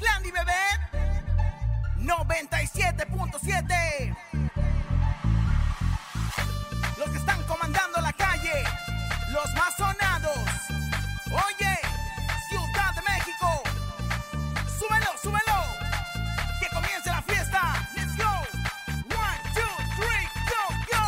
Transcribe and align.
Landy 0.00 0.30
Bebé 0.30 0.52
97.7 1.98 4.16
Los 6.96 7.10
que 7.10 7.18
están 7.18 7.42
comandando 7.44 8.00
la 8.00 8.12
calle, 8.12 8.64
los 9.32 9.52
más 9.54 9.74
sonados. 9.76 10.38
Oye, 11.26 11.78
Ciudad 12.48 12.94
de 12.94 13.02
México, 13.02 13.62
súbelo, 14.78 15.06
súbelo, 15.22 15.64
que 16.60 16.66
comience 16.74 17.10
la 17.10 17.22
fiesta. 17.22 17.86
Let's 17.96 18.16
go. 18.16 18.30
One, 19.16 19.40
two, 19.54 19.74
three, 19.96 20.26
go, 20.50 20.62
go. 20.92 21.04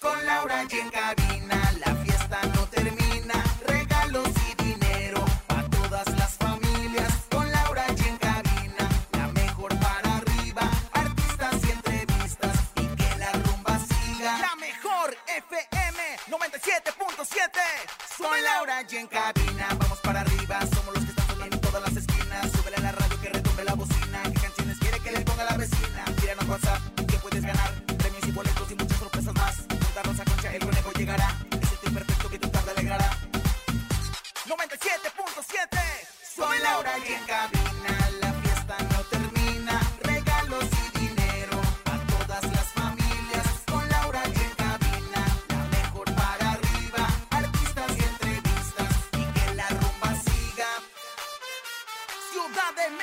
Con 0.00 0.26
Laura 0.26 0.64
y 0.68 0.74
en 0.76 0.90
cabina, 0.90 1.72
la 1.84 1.94
dzięka 18.92 19.51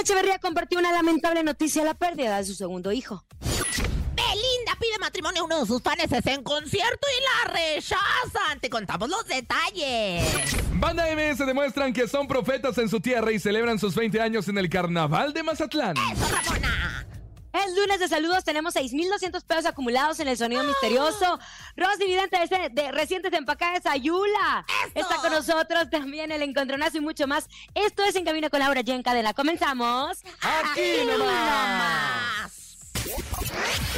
Echeverría 0.00 0.38
compartió 0.38 0.78
una 0.78 0.92
lamentable 0.92 1.42
noticia, 1.42 1.84
la 1.84 1.92
pérdida 1.92 2.38
de 2.38 2.44
su 2.44 2.54
segundo 2.54 2.90
hijo. 2.90 3.22
Belinda 3.40 4.72
pide 4.80 4.98
matrimonio 4.98 5.42
a 5.42 5.44
uno 5.44 5.60
de 5.60 5.66
sus 5.66 5.82
fans 5.82 6.00
en 6.24 6.42
concierto 6.42 7.06
y 7.06 7.22
la 7.22 7.52
rechazan. 7.52 8.60
Te 8.60 8.70
contamos 8.70 9.10
los 9.10 9.26
detalles. 9.26 10.56
Banda 10.72 11.04
MS 11.14 11.46
demuestran 11.46 11.92
que 11.92 12.08
son 12.08 12.26
profetas 12.26 12.78
en 12.78 12.88
su 12.88 13.00
tierra 13.00 13.30
y 13.30 13.38
celebran 13.38 13.78
sus 13.78 13.94
20 13.94 14.20
años 14.22 14.48
en 14.48 14.56
el 14.56 14.70
Carnaval 14.70 15.34
de 15.34 15.42
Mazatlán. 15.42 15.94
¡Eso, 15.96 16.28
Ramona! 16.28 17.06
Es 17.52 17.74
lunes 17.76 17.98
de 17.98 18.08
saludos, 18.08 18.44
tenemos 18.44 18.74
6,200 18.74 19.42
pesos 19.44 19.66
acumulados 19.66 20.20
en 20.20 20.28
el 20.28 20.36
sonido 20.36 20.62
misterioso. 20.62 21.38
Rosy 21.76 22.04
Vidente 22.04 22.38
de, 22.48 22.68
de 22.70 22.92
Recientes 22.92 23.32
Empacadas 23.32 23.86
Ayula. 23.86 24.64
¡Eso! 24.94 25.00
Está 25.00 25.16
con 25.16 25.32
nosotros 25.32 25.90
también 25.90 26.30
el 26.30 26.42
encontronazo 26.42 26.98
y 26.98 27.00
mucho 27.00 27.26
más. 27.26 27.48
Esto 27.74 28.04
es 28.04 28.14
En 28.14 28.24
Camino 28.24 28.50
con 28.50 28.60
Laura 28.60 28.82
Jen 28.84 29.02
Cadena. 29.02 29.34
Comenzamos. 29.34 30.18
Aquí 30.40 31.04
nomás. 31.06 32.60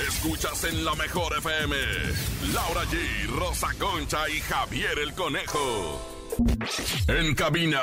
Escuchas 0.08 0.64
en 0.64 0.84
la 0.84 0.94
mejor 0.94 1.36
FM. 1.36 1.76
Laura 2.54 2.84
G, 2.84 3.26
Rosa 3.38 3.68
Concha 3.78 4.28
y 4.30 4.40
Javier 4.40 4.98
el 4.98 5.12
Conejo. 5.14 6.00
En 7.08 7.34
cabina, 7.34 7.80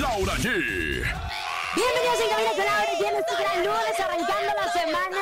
Laura 0.00 0.34
G. 0.36 1.02
Bienvenidos 1.74 2.20
en 2.20 2.28
Camino 2.28 2.50
con 2.50 2.66
Laura 2.66 2.92
Jen. 2.98 3.16
Este 3.16 3.34
gran 3.42 3.64
lunes 3.64 4.00
arrancando 4.00 4.52
la 4.60 4.72
semana. 4.72 5.18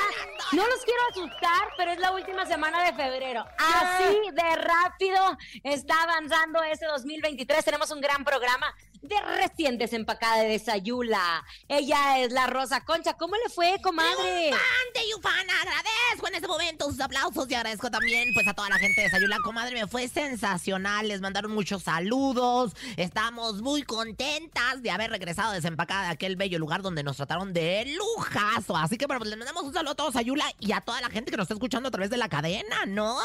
No 0.50 0.66
los 0.66 0.84
quiero 0.84 1.00
asustar, 1.10 1.68
pero 1.76 1.92
es 1.92 1.98
la 2.00 2.10
última 2.10 2.44
semana 2.44 2.82
de 2.82 2.92
febrero. 2.92 3.44
Así 3.56 4.18
de 4.32 4.56
rápido 4.56 5.38
está 5.62 6.02
avanzando 6.02 6.60
este 6.64 6.86
2023. 6.86 7.64
Tenemos 7.64 7.92
un 7.92 8.00
gran 8.00 8.24
programa 8.24 8.74
de 9.02 9.20
recién 9.36 9.78
desempacada 9.78 10.42
de 10.42 10.58
Sayula. 10.58 11.44
Ella 11.68 12.18
es 12.18 12.32
la 12.32 12.46
Rosa 12.46 12.84
Concha. 12.84 13.14
¿Cómo 13.14 13.34
le 13.36 13.48
fue, 13.48 13.76
comadre? 13.82 14.50
Yufan, 14.50 15.06
Yufan, 15.10 15.50
agradezco 15.50 16.28
en 16.28 16.34
este 16.34 16.48
momento 16.48 16.86
sus 16.90 17.00
aplausos 17.00 17.50
y 17.50 17.54
agradezco 17.54 17.90
también 17.90 18.28
pues 18.34 18.46
a 18.46 18.54
toda 18.54 18.68
la 18.68 18.78
gente 18.78 19.00
de 19.00 19.10
Sayula. 19.10 19.38
Comadre, 19.42 19.74
me 19.74 19.86
fue 19.86 20.08
sensacional, 20.08 21.08
les 21.08 21.20
mandaron 21.20 21.52
muchos 21.52 21.82
saludos, 21.84 22.72
estamos 22.96 23.62
muy 23.62 23.82
contentas 23.82 24.82
de 24.82 24.90
haber 24.90 25.10
regresado 25.10 25.52
desempacada 25.52 26.04
de 26.04 26.10
aquel 26.10 26.36
bello 26.36 26.58
lugar 26.58 26.82
donde 26.82 27.02
nos 27.02 27.16
trataron 27.16 27.52
de 27.52 27.96
lujazo. 27.96 28.76
Así 28.76 28.98
que 28.98 29.06
bueno, 29.06 29.20
pues 29.20 29.30
les 29.30 29.38
mandamos 29.38 29.64
un 29.64 29.72
saludo 29.72 29.92
a 29.92 29.96
todos 29.96 30.14
Sayula 30.14 30.44
y 30.58 30.72
a 30.72 30.80
toda 30.80 31.00
la 31.00 31.08
gente 31.08 31.30
que 31.30 31.36
nos 31.36 31.44
está 31.44 31.54
escuchando 31.54 31.88
a 31.88 31.90
través 31.90 32.10
de 32.10 32.16
la 32.16 32.28
cadena, 32.28 32.84
¿no? 32.86 33.18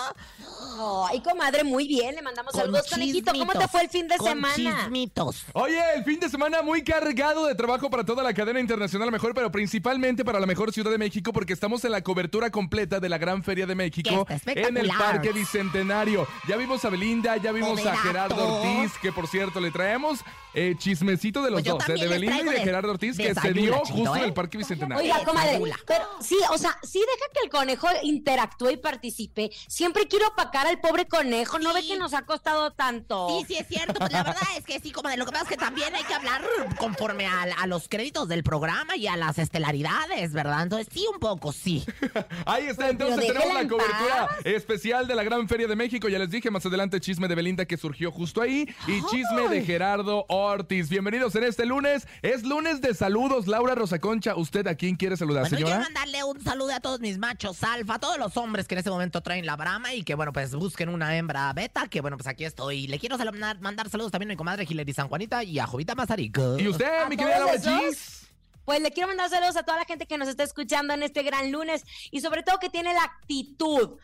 Ay, 1.10 1.22
comadre, 1.22 1.64
muy 1.64 1.88
bien. 1.88 2.16
Le 2.16 2.22
mandamos 2.22 2.54
saludos, 2.54 2.90
conejito. 2.90 3.34
¿Cómo 3.34 3.54
te 3.54 3.68
fue 3.68 3.82
el 3.82 3.90
fin 3.90 4.08
de 4.08 4.18
con 4.18 4.28
semana? 4.28 4.56
chismitos. 4.56 5.44
Oye, 5.66 5.82
el 5.96 6.04
fin 6.04 6.20
de 6.20 6.30
semana 6.30 6.62
muy 6.62 6.84
cargado 6.84 7.48
de 7.48 7.56
trabajo 7.56 7.90
para 7.90 8.06
toda 8.06 8.22
la 8.22 8.36
cadena 8.36 8.60
internacional 8.60 9.12
mejor, 9.12 9.34
pero 9.34 9.52
principalmente 9.52 10.24
para 10.24 10.40
la 10.40 10.46
mejor 10.46 10.72
Ciudad 10.72 10.92
de 10.92 11.00
México 11.00 11.34
porque 11.34 11.54
estamos 11.54 11.84
en 11.86 11.92
la 11.92 12.02
cobertura 12.04 12.52
completa 12.52 13.00
de 13.00 13.10
la 13.10 13.18
Gran 13.18 13.44
Feria 13.44 13.66
de 13.66 13.74
México 13.74 14.28
en 14.46 14.78
el. 14.78 14.90
Parque 14.90 15.32
Bicentenario. 15.32 16.28
Ya 16.48 16.56
vimos 16.56 16.86
a 16.86 16.90
Belinda, 16.90 17.38
ya 17.38 17.52
vimos 17.52 17.84
a. 17.86 17.96
Gerardo 17.98 18.60
Ortiz, 18.62 18.92
que 19.02 19.12
por 19.12 19.28
cierto 19.28 19.60
le 19.60 19.72
traemos 19.72 20.20
eh, 20.54 20.76
chismecito 20.78 21.42
de 21.42 21.50
los 21.52 21.64
Pues 21.64 21.74
dos, 21.74 21.90
eh, 21.90 21.94
de 22.02 22.08
Belinda 22.08 22.40
y 22.42 22.44
de 22.44 22.52
de- 22.52 22.60
Gerardo 22.60 22.92
Ortiz, 22.92 23.18
que 23.18 23.34
se 23.34 23.54
dio 23.54 23.76
justo 23.80 24.16
en 24.16 24.22
¿eh? 24.22 24.26
el 24.26 24.34
Parque 24.34 24.58
Bicentenario. 24.60 25.04
Oiga, 25.04 25.26
comadre, 25.26 25.60
pero 25.88 26.06
sí, 26.22 26.38
o 26.52 26.58
sea, 26.58 26.78
sí 26.84 27.00
deja 27.00 27.32
que 27.34 27.40
el 27.46 27.50
conejo 27.50 27.88
interactúe 28.04 28.70
y 28.72 28.78
participe. 28.78 29.50
Siempre 29.68 30.08
quiero 30.08 30.28
opacar 30.28 30.68
al 30.68 30.80
pobre 30.80 31.08
conejo, 31.08 31.58
¿no 31.60 31.74
ve 31.74 31.82
Sí. 31.82 31.90
que 31.90 31.98
nos 31.98 32.14
ha 32.14 32.22
costado 32.26 32.72
tanto? 32.72 33.28
Sí, 33.40 33.46
sí 33.48 33.56
es 33.58 33.68
cierto, 33.68 33.96
pues 33.96 34.12
la 34.12 34.24
verdad 34.24 34.42
es 34.58 34.64
que 34.66 34.80
sí, 34.80 34.92
comadre, 34.92 35.18
lo 35.18 35.26
que 35.26 35.32
pasa 35.32 35.44
es 35.44 35.50
que 35.50 35.55
también 35.58 35.94
hay 35.96 36.04
que 36.04 36.14
hablar 36.14 36.42
conforme 36.78 37.26
a, 37.28 37.44
a 37.44 37.68
los 37.68 37.88
créditos 37.88 38.28
del 38.28 38.44
programa 38.44 38.96
y 38.96 39.08
a 39.08 39.16
las 39.18 39.38
estelaridades, 39.40 40.34
¿verdad? 40.34 40.64
Entonces 40.64 40.88
sí, 40.92 41.06
un 41.12 41.20
poco, 41.20 41.52
sí. 41.52 41.84
Ahí 42.46 42.66
está, 42.68 42.90
entonces 42.90 43.18
Pero 43.28 43.34
tenemos 43.40 43.64
la 43.64 43.68
cobertura 43.70 44.28
paz. 44.28 44.38
especial 44.46 45.08
de 45.08 45.16
la 45.16 45.24
Gran 45.24 45.48
Feria 45.48 45.68
de 45.68 45.76
México. 45.76 46.08
Ya 46.10 46.20
les 46.20 46.30
dije 46.30 46.50
más 46.52 46.66
adelante 46.66 47.00
chisme 47.00 47.28
de 47.28 47.36
Belinda 47.36 47.66
que 47.66 47.78
surgió 47.78 48.12
justo 48.12 48.42
ahí 48.42 48.68
y 48.88 49.02
chisme 49.08 49.48
de 49.50 49.64
Gerardo 49.64 50.26
Ortiz. 50.30 50.90
Bienvenidos 50.90 51.36
en 51.36 51.44
este 51.44 51.66
lunes. 51.66 52.08
Es 52.22 52.44
lunes 52.44 52.82
de 52.82 52.94
saludos. 52.94 53.48
Laura 53.48 53.76
Rosaconcha, 53.76 54.36
¿usted 54.36 54.68
a 54.68 54.76
quién 54.76 54.96
quiere 54.96 55.18
saludar, 55.18 55.44
Bueno, 55.44 55.58
quiero 55.58 55.70
señora? 55.72 55.84
mandarle 55.86 56.24
un 56.24 56.42
saludo 56.44 56.74
a 56.74 56.80
todos 56.80 57.00
mis 57.00 57.18
machos 57.18 57.64
alfa, 57.64 57.96
a 57.96 58.00
todos 58.00 58.18
los 58.18 58.36
hombres 58.38 58.68
que 58.68 58.76
en 58.76 58.80
este 58.80 58.90
momento 58.90 59.22
traen 59.22 59.46
la 59.46 59.56
brama 59.56 59.94
y 59.94 60.04
que, 60.04 60.16
bueno, 60.16 60.34
pues 60.34 60.54
busquen 60.56 60.90
una 60.90 61.16
hembra 61.18 61.52
beta, 61.54 61.88
que, 61.88 62.02
bueno, 62.02 62.18
pues 62.18 62.28
aquí 62.28 62.44
estoy. 62.46 62.88
Le 62.88 63.00
quiero 63.00 63.18
mandar 63.60 63.90
saludos 63.90 64.12
también 64.12 64.32
a 64.32 64.34
mi 64.34 64.38
comadre 64.38 64.66
Hilary 64.68 64.94
San 64.94 65.08
Juanita 65.08 65.44
y 65.46 65.60
a 65.60 65.68
Jovita 65.68 65.96
Mazarico. 65.96 66.58
¿Y 66.60 66.68
usted, 66.68 66.86
¿A 67.04 67.10
mi 67.10 67.16
querida 67.18 67.40
Laura? 67.40 67.60
Gis? 67.60 68.28
Pues 68.66 68.82
le 68.82 68.92
quiero 68.92 69.08
mandar 69.08 69.30
saludos 69.30 69.56
a 69.58 69.64
toda 69.64 69.78
la 69.78 69.86
gente 69.86 70.08
que 70.08 70.18
nos 70.18 70.28
está 70.28 70.44
escuchando 70.44 70.94
en 70.94 71.04
este 71.04 71.22
gran 71.24 71.52
lunes 71.52 71.84
y 72.12 72.22
sobre 72.22 72.42
todo 72.44 72.58
que 72.60 72.70
tiene 72.70 72.94
la 72.94 73.04
actitud. 73.04 73.98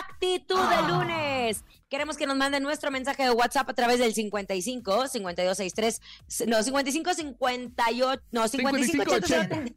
Actitud 0.00 0.58
Ah. 0.58 0.82
de 0.82 0.92
lunes. 0.92 1.64
Queremos 1.88 2.16
que 2.18 2.26
nos 2.26 2.36
manden 2.36 2.62
nuestro 2.62 2.90
mensaje 2.90 3.22
de 3.22 3.30
WhatsApp 3.30 3.70
a 3.70 3.74
través 3.74 3.98
del 3.98 4.12
55 4.14 5.08
5263 5.08 6.00
no 6.46 6.62
55 6.62 7.14
58 7.14 8.22
no 8.32 8.48
55 8.48 9.04
55, 9.10 9.34
80 9.34 9.74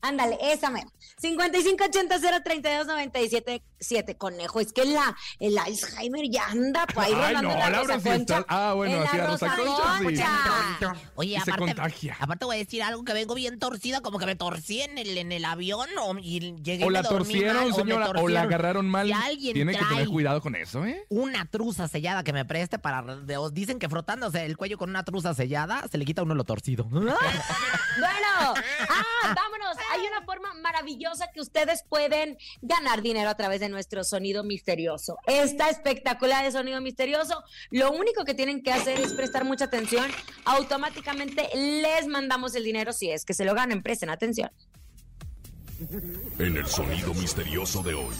Ándale, 0.00 0.38
esa 0.42 0.70
mera. 0.70 0.86
5580-032-977. 1.22 4.16
Conejo, 4.16 4.60
es 4.60 4.72
que 4.72 4.84
la, 4.84 5.14
el 5.40 5.58
Alzheimer 5.58 6.28
ya 6.30 6.46
anda 6.46 6.86
por 6.86 7.02
ahí 7.04 7.12
Ay, 7.14 7.34
no, 7.36 7.42
la 7.48 7.70
Laura 7.70 7.96
Rosa 7.96 8.00
sí 8.00 8.08
está- 8.20 8.34
Concha. 8.36 8.44
ah, 8.48 8.72
bueno, 8.74 8.94
En 8.94 9.00
la 9.04 9.10
sí, 9.10 9.18
a 9.18 9.26
Rosa 9.26 9.56
Concha 9.56 9.98
sí. 9.98 10.04
Concha. 10.04 10.94
Oye, 11.16 11.30
Y 11.30 11.40
se 11.40 11.50
aparte, 11.50 11.74
contagia. 11.74 12.16
aparte 12.20 12.44
voy 12.44 12.56
a 12.56 12.58
decir 12.58 12.82
algo 12.82 13.04
que 13.04 13.12
vengo 13.12 13.34
bien 13.34 13.58
torcida, 13.58 14.00
como 14.00 14.18
que 14.18 14.26
me 14.26 14.36
torcí 14.36 14.82
en 14.82 14.98
el, 14.98 15.18
en 15.18 15.32
el 15.32 15.44
avión 15.44 15.88
o, 16.00 16.16
y 16.18 16.40
llegué 16.62 16.84
y 16.84 16.86
O 16.86 16.90
la 16.90 17.02
dormí 17.02 17.18
torcieron, 17.34 17.56
mal, 17.56 17.64
o 17.64 17.68
me 17.68 17.74
señora, 17.74 18.04
o 18.04 18.12
la 18.12 18.20
torcieron. 18.20 18.46
agarraron 18.46 18.86
mal. 18.88 19.06
Si 19.06 19.12
alguien 19.12 19.54
Tiene 19.54 19.76
que 19.76 19.84
tener 19.84 20.08
cuidado 20.08 20.40
con 20.40 20.54
eso, 20.54 20.84
¿eh? 20.86 21.04
Una 21.08 21.44
truza 21.46 21.88
sellada 21.88 22.22
que 22.24 22.32
me 22.32 22.44
preste 22.44 22.78
para... 22.78 23.02
de- 23.02 23.36
os 23.36 23.52
dicen 23.52 23.78
que 23.78 23.88
frotándose 23.88 24.44
el 24.44 24.56
cuello 24.56 24.78
con 24.78 24.90
una 24.90 25.04
truza 25.04 25.34
sellada 25.34 25.84
se 25.90 25.98
le 25.98 26.04
quita 26.04 26.20
a 26.20 26.24
uno 26.24 26.34
lo 26.34 26.44
torcido. 26.44 26.88
Bueno, 27.98 28.54
ah, 28.88 29.34
vámonos. 29.36 29.61
Hay 29.92 30.00
una 30.06 30.24
forma 30.24 30.54
maravillosa 30.54 31.30
que 31.32 31.40
ustedes 31.40 31.84
pueden 31.88 32.38
ganar 32.60 33.02
dinero 33.02 33.30
a 33.30 33.36
través 33.36 33.60
de 33.60 33.68
nuestro 33.68 34.04
sonido 34.04 34.44
misterioso. 34.44 35.16
Está 35.26 35.70
espectacular 35.70 36.44
el 36.44 36.52
sonido 36.52 36.80
misterioso. 36.80 37.42
Lo 37.70 37.92
único 37.92 38.24
que 38.24 38.34
tienen 38.34 38.62
que 38.62 38.72
hacer 38.72 39.00
es 39.00 39.12
prestar 39.14 39.44
mucha 39.44 39.66
atención. 39.66 40.10
Automáticamente 40.44 41.48
les 41.54 42.06
mandamos 42.06 42.54
el 42.54 42.64
dinero 42.64 42.92
si 42.92 43.10
es 43.10 43.24
que 43.24 43.34
se 43.34 43.44
lo 43.44 43.54
ganen. 43.54 43.82
Presten 43.82 44.10
atención. 44.10 44.50
En 46.38 46.56
el 46.56 46.66
sonido 46.66 47.12
misterioso 47.14 47.82
de 47.82 47.94
hoy. 47.94 48.14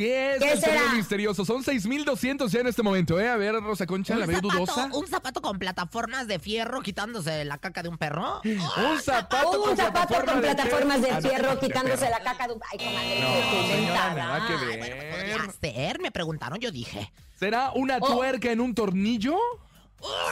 ¿Qué 0.00 0.32
es 0.32 0.38
¿Qué 0.38 0.52
el 0.52 0.60
será? 0.60 0.92
misterioso? 0.94 1.44
Son 1.44 1.62
6200 1.62 2.50
ya 2.50 2.60
en 2.60 2.68
este 2.68 2.82
momento, 2.82 3.20
¿eh? 3.20 3.28
A 3.28 3.36
ver, 3.36 3.52
Rosa 3.56 3.84
Concha, 3.86 4.16
la 4.16 4.24
veo 4.24 4.40
dudosa. 4.40 4.88
un 4.94 5.06
zapato 5.06 5.42
con 5.42 5.58
plataformas 5.58 6.26
de 6.26 6.38
fierro 6.38 6.80
quitándose 6.80 7.44
la 7.44 7.58
caca 7.58 7.82
de 7.82 7.90
un 7.90 7.98
perro. 7.98 8.40
Un 8.44 8.98
zapato 9.02 9.50
Un 9.60 9.66
con 9.68 9.76
zapato 9.76 9.92
plataforma 10.08 10.32
con 10.32 10.40
plataformas 10.40 11.02
de 11.02 11.10
no, 11.12 11.20
fierro 11.20 11.60
quitándose 11.60 12.08
la 12.08 12.20
caca 12.20 12.48
de 12.48 12.54
un... 12.54 12.60
Ay, 12.70 12.78
comadre, 12.78 13.20
No, 13.20 13.50
qué 13.50 13.74
señora, 13.76 14.14
nada 14.14 14.46
que 14.46 14.52
Ay, 14.54 14.66
ver. 14.78 14.78
bueno, 14.78 15.44
pues 15.44 15.56
ser, 15.74 16.00
me 16.00 16.10
preguntaron, 16.10 16.58
yo 16.60 16.70
dije. 16.70 17.12
¿Será 17.38 17.72
una 17.74 17.98
Oh. 18.00 18.14
tuerca 18.14 18.52
en 18.52 18.62
un 18.62 18.74
tornillo? 18.74 19.36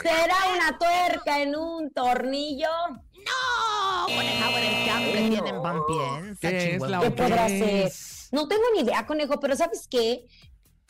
¿Será 0.02 0.36
una 0.56 0.78
tuerca 0.78 1.42
en 1.42 1.54
un 1.54 1.90
tornillo? 1.92 2.70
¡No! 2.88 4.14
Bueno, 4.14 4.30
el 4.62 4.84
que 4.84 4.90
No. 4.90 5.28
tienen 5.28 5.62
piensa, 5.86 6.40
¿Qué 6.48 6.74
es 6.76 6.80
la 6.80 7.00
¿Qué 7.00 7.10
podrá 7.10 7.48
ser? 7.48 7.92
No 8.32 8.48
tengo 8.48 8.62
ni 8.74 8.80
idea, 8.80 9.06
conejo, 9.06 9.40
pero 9.40 9.56
¿sabes 9.56 9.86
qué? 9.88 10.26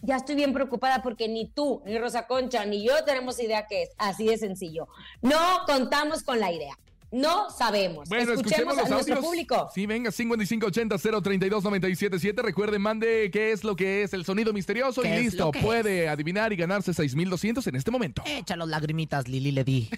Ya 0.02 0.16
estoy 0.16 0.36
bien 0.36 0.52
preocupada 0.52 1.02
porque 1.02 1.28
ni 1.28 1.48
tú, 1.48 1.82
ni 1.84 1.98
Rosa 1.98 2.26
Concha, 2.26 2.64
ni 2.64 2.84
yo 2.84 3.04
tenemos 3.04 3.40
idea 3.40 3.66
qué 3.66 3.84
es. 3.84 3.90
Así 3.98 4.26
de 4.26 4.38
sencillo. 4.38 4.86
No 5.22 5.38
contamos 5.66 6.22
con 6.22 6.38
la 6.38 6.52
idea. 6.52 6.78
No 7.10 7.48
sabemos. 7.50 8.06
Bueno, 8.08 8.34
escuchemos, 8.34 8.76
a 8.76 8.82
los 8.82 8.90
nuestro 8.90 9.14
audios. 9.16 9.30
público. 9.30 9.70
Sí, 9.74 9.86
venga, 9.86 10.10
5580-032-977. 10.10 12.42
Recuerde, 12.42 12.78
mande 12.78 13.30
qué 13.32 13.52
es 13.52 13.64
lo 13.64 13.74
que 13.76 14.02
es 14.02 14.12
el 14.12 14.26
sonido 14.26 14.52
misterioso 14.52 15.00
¿Qué 15.00 15.18
y 15.18 15.22
listo. 15.24 15.50
Puede 15.52 16.06
adivinar 16.08 16.52
y 16.52 16.56
ganarse 16.56 16.92
6200 16.92 17.66
en 17.66 17.76
este 17.76 17.90
momento. 17.90 18.22
Echa 18.26 18.56
los 18.56 18.68
lagrimitas, 18.68 19.26
Lili, 19.26 19.52
le 19.52 19.64
di. 19.64 19.88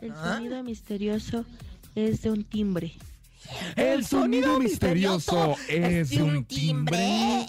El 0.00 0.12
sonido 0.12 0.64
misterioso 0.64 1.44
es 1.94 2.22
de 2.22 2.32
un 2.32 2.42
timbre. 2.42 2.94
El 3.76 4.06
sonido 4.06 4.58
misterioso 4.58 5.56
es 5.68 6.10
de 6.10 6.22
un 6.22 6.44
timbre. 6.44 7.46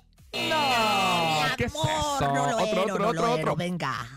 No, 0.50 1.56
¿qué 1.58 1.66
es 1.66 1.74
eso? 1.74 1.82
Otro, 2.16 2.58
otro, 2.58 2.98
no 2.98 3.08
otro, 3.08 3.32
otro. 3.32 3.56
Venga. 3.56 4.08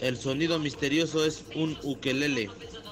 El 0.00 0.16
sonido 0.16 0.58
misterioso 0.58 1.24
es 1.24 1.44
un 1.54 1.78
ukelele. 1.82 2.50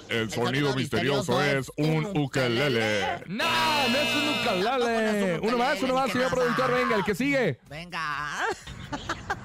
El 0.08 0.30
sonido 0.30 0.74
misterioso 0.74 1.42
es 1.42 1.70
un 1.76 2.06
ukelele. 2.16 3.20
No, 3.26 3.44
no 3.88 3.98
es 3.98 4.16
un 4.16 4.28
ukelele. 4.40 5.38
Uno 5.40 5.58
más, 5.58 5.82
uno 5.82 5.94
más, 5.94 6.06
¿qué 6.06 6.12
señor 6.12 6.30
productor. 6.30 6.72
Venga, 6.72 6.96
el 6.96 7.04
que 7.04 7.14
sigue. 7.14 7.58
Venga. 7.68 8.44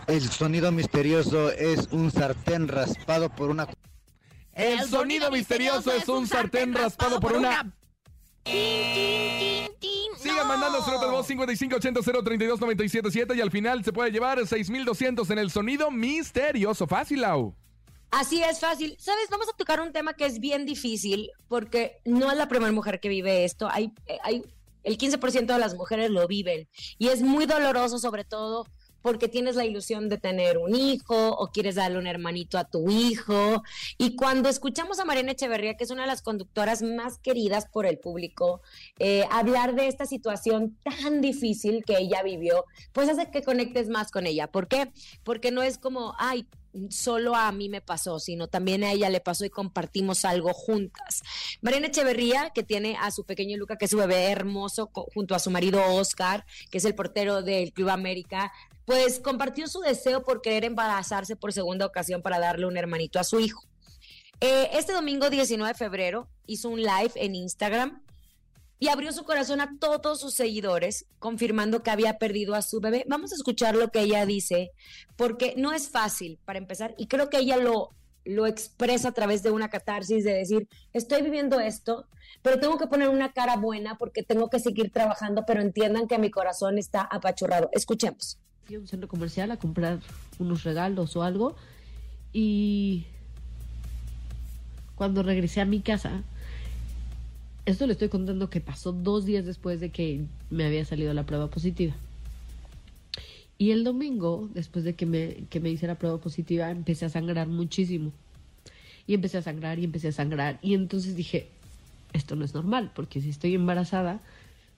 El 0.08 0.30
sonido 0.30 0.72
misterioso 0.72 1.52
es 1.52 1.88
un 1.92 2.12
sartén 2.12 2.68
raspado 2.68 3.30
por 3.30 3.50
una... 3.50 3.68
El 4.54 4.88
sonido 4.88 5.30
misterioso 5.32 5.92
es 5.92 6.08
un 6.08 6.28
sartén 6.28 6.74
raspado 6.74 7.20
por 7.20 7.34
una... 7.34 7.74
Sigan 8.46 10.48
mandando 10.48 10.82
su 10.84 10.92
nota 10.92 11.06
de 11.06 11.12
voz 11.12 11.30
5580-032-977 11.30 13.36
y 13.36 13.42
al 13.42 13.52
final 13.52 13.84
se 13.84 13.92
puede 13.92 14.12
llevar 14.12 14.46
6200 14.46 15.30
en 15.32 15.40
el 15.40 15.50
sonido 15.50 15.90
misterioso. 15.90 16.86
Fácil, 16.88 17.22
Lau. 17.22 17.56
Así 18.12 18.44
es 18.44 18.60
fácil. 18.60 18.96
Sabes, 19.00 19.28
vamos 19.32 19.50
a 19.50 19.58
tocar 19.58 19.82
un 19.82 19.92
tema 19.92 20.14
que 20.14 20.26
es 20.26 20.40
bien 20.40 20.68
difícil 20.68 21.32
porque 21.48 22.00
no 22.06 22.32
es 22.32 22.38
la 22.38 22.48
primera 22.48 22.72
mujer 22.72 23.00
que 23.00 23.10
vive 23.10 23.44
esto. 23.44 23.68
Hay, 23.72 23.92
eh, 24.06 24.20
hay 24.24 24.44
el 24.84 24.98
15% 24.98 25.48
de 25.48 25.60
las 25.60 25.74
mujeres 25.74 26.12
lo 26.12 26.28
viven 26.28 26.68
y 27.00 27.08
es 27.08 27.22
muy 27.22 27.46
doloroso 27.46 27.98
sobre 27.98 28.24
todo 28.24 28.68
porque 29.04 29.28
tienes 29.28 29.56
la 29.56 29.66
ilusión 29.66 30.10
de 30.10 30.18
tener 30.18 30.58
un 30.58 30.74
hijo 30.74 31.30
o 31.36 31.52
quieres 31.52 31.76
darle 31.76 32.00
un 32.00 32.08
hermanito 32.08 32.58
a 32.58 32.64
tu 32.64 32.90
hijo. 32.90 33.62
Y 34.00 34.16
cuando 34.16 34.50
escuchamos 34.50 34.98
a 35.00 35.06
Mariana 35.06 35.34
Echeverría, 35.34 35.76
que 35.76 35.84
es 35.84 35.92
una 35.92 36.04
de 36.04 36.08
las 36.08 36.24
conductoras 36.24 36.82
más 36.82 37.20
queridas 37.20 37.68
por 37.68 37.86
el 37.86 38.00
público, 38.00 38.62
eh, 38.98 39.26
hablar 39.30 39.76
de 39.76 39.88
esta 39.88 40.06
situación 40.06 40.78
tan 40.84 41.22
difícil 41.22 41.84
que 41.86 41.98
ella 41.98 42.24
vivió, 42.24 42.66
pues 42.94 43.10
hace 43.10 43.30
que 43.30 43.44
conectes 43.44 43.90
más 43.90 44.10
con 44.10 44.26
ella. 44.26 44.48
¿Por 44.48 44.68
qué? 44.68 44.92
Porque 45.24 45.52
no 45.52 45.62
es 45.62 45.78
como, 45.78 46.16
ay, 46.18 46.48
solo 46.90 47.36
a 47.36 47.52
mí 47.52 47.70
me 47.70 47.82
pasó, 47.82 48.20
sino 48.20 48.48
también 48.48 48.84
a 48.84 48.92
ella 48.92 49.10
le 49.10 49.20
pasó 49.20 49.46
y 49.46 49.50
compartimos 49.50 50.26
algo 50.26 50.54
juntas. 50.54 51.24
Mariana 51.62 51.88
Echeverría, 51.88 52.50
que 52.50 52.64
tiene 52.64 52.98
a 53.00 53.12
su 53.12 53.26
pequeño 53.26 53.58
Luca, 53.58 53.78
que 53.78 53.86
es 53.86 53.92
su 53.92 53.98
bebé 53.98 54.26
hermoso, 54.32 54.92
junto 55.14 55.36
a 55.36 55.40
su 55.40 55.52
marido 55.52 55.82
Oscar, 55.96 56.46
que 56.72 56.78
es 56.78 56.86
el 56.86 56.96
portero 56.96 57.42
del 57.42 57.74
Club 57.74 57.90
América, 57.90 58.52
pues 58.86 59.20
compartió 59.20 59.68
su 59.68 59.80
deseo 59.80 60.24
por 60.24 60.42
querer 60.42 60.66
embarazarse 60.66 61.36
por 61.36 61.54
segunda 61.54 61.86
ocasión 61.86 62.22
para 62.22 62.40
darle 62.40 62.66
un 62.66 62.78
hermanito 62.78 63.20
a 63.20 63.24
su 63.24 63.40
hijo. 63.40 63.64
Eh, 64.42 64.70
este 64.74 64.92
domingo 64.92 65.30
19 65.30 65.72
de 65.72 65.78
febrero 65.78 66.28
hizo 66.46 66.70
un 66.70 66.82
live 66.82 67.12
en 67.16 67.36
Instagram 67.36 68.04
y 68.80 68.90
abrió 68.90 69.14
su 69.14 69.24
corazón 69.24 69.62
a 69.62 69.78
todos 69.80 70.20
sus 70.20 70.34
seguidores, 70.34 71.06
confirmando 71.20 71.84
que 71.84 71.92
había 71.92 72.18
perdido 72.18 72.56
a 72.56 72.62
su 72.62 72.80
bebé. 72.80 73.06
Vamos 73.08 73.32
a 73.32 73.36
escuchar 73.36 73.76
lo 73.76 73.90
que 73.90 74.02
ella 74.02 74.26
dice, 74.26 74.72
porque 75.16 75.54
no 75.58 75.74
es 75.74 75.90
fácil 75.90 76.40
para 76.46 76.60
empezar, 76.60 76.94
y 76.98 77.08
creo 77.08 77.30
que 77.30 77.38
ella 77.38 77.58
lo, 77.58 77.90
lo 78.26 78.46
expresa 78.46 79.10
a 79.10 79.14
través 79.14 79.44
de 79.44 79.52
una 79.52 79.70
catarsis 79.70 80.24
de 80.24 80.34
decir, 80.34 80.68
estoy 80.92 81.22
viviendo 81.22 81.60
esto, 81.60 82.08
pero 82.42 82.60
tengo 82.60 82.78
que 82.78 82.88
poner 82.88 83.10
una 83.10 83.32
cara 83.32 83.56
buena 83.58 83.98
porque 83.98 84.24
tengo 84.24 84.50
que 84.50 84.60
seguir 84.60 84.92
trabajando, 84.92 85.44
pero 85.46 85.62
entiendan 85.62 86.08
que 86.08 86.18
mi 86.18 86.30
corazón 86.30 86.78
está 86.78 87.02
apachurrado. 87.02 87.70
Escuchemos. 87.72 88.40
Fui 88.66 88.76
a 88.76 88.80
un 88.80 88.88
centro 88.88 89.08
comercial 89.08 89.52
a 89.52 89.58
comprar 89.58 90.00
unos 90.40 90.64
regalos 90.64 91.16
o 91.16 91.24
algo 91.24 91.56
y 92.32 93.06
cuando 94.96 95.24
regresé 95.24 95.62
a 95.62 95.66
mi 95.66 95.82
casa, 95.82 96.24
esto 97.66 97.88
le 97.88 97.94
estoy 97.94 98.10
contando 98.10 98.50
que 98.50 98.62
pasó 98.62 98.92
dos 98.92 99.26
días 99.26 99.46
después 99.46 99.80
de 99.80 99.90
que 99.90 100.26
me 100.50 100.66
había 100.66 100.86
salido 100.86 101.14
la 101.14 101.26
prueba 101.26 101.50
positiva. 101.50 101.94
Y 103.58 103.72
el 103.72 103.84
domingo, 103.84 104.50
después 104.54 104.84
de 104.84 104.96
que 104.96 105.06
me, 105.06 105.46
que 105.50 105.60
me 105.60 105.70
hice 105.70 105.88
la 105.88 105.96
prueba 105.96 106.18
positiva, 106.18 106.70
empecé 106.70 107.06
a 107.06 107.10
sangrar 107.10 107.48
muchísimo. 107.48 108.12
Y 109.08 109.14
empecé 109.14 109.38
a 109.38 109.42
sangrar 109.42 109.80
y 109.80 109.86
empecé 109.86 110.10
a 110.10 110.12
sangrar. 110.12 110.60
Y 110.62 110.74
entonces 110.74 111.16
dije, 111.16 111.48
esto 112.14 112.36
no 112.36 112.44
es 112.44 112.54
normal, 112.54 112.92
porque 112.94 113.22
si 113.22 113.30
estoy 113.30 113.54
embarazada, 113.54 114.22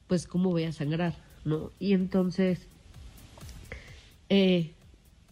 pues 0.07 0.27
¿cómo 0.27 0.51
voy 0.51 0.63
a 0.63 0.73
sangrar? 0.73 1.15
¿No? 1.45 1.71
Y 1.79 1.93
entonces 1.93 2.67
eh, 4.29 4.71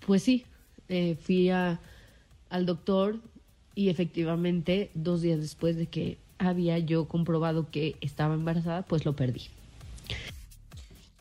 pues 0.06 0.24
sí, 0.24 0.46
eh, 0.90 1.16
fui 1.20 1.50
al 1.50 1.80
doctor 2.66 3.20
y 3.76 3.90
efectivamente 3.90 4.92
dos 4.94 5.22
días 5.22 5.40
después 5.40 5.76
de 5.76 5.88
que 5.88 6.18
había 6.46 6.80
yo 6.80 7.08
comprobado 7.08 7.70
que 7.72 7.96
estaba 8.02 8.34
embarazada, 8.34 8.84
pues 8.84 9.06
lo 9.06 9.16
perdí. 9.16 9.44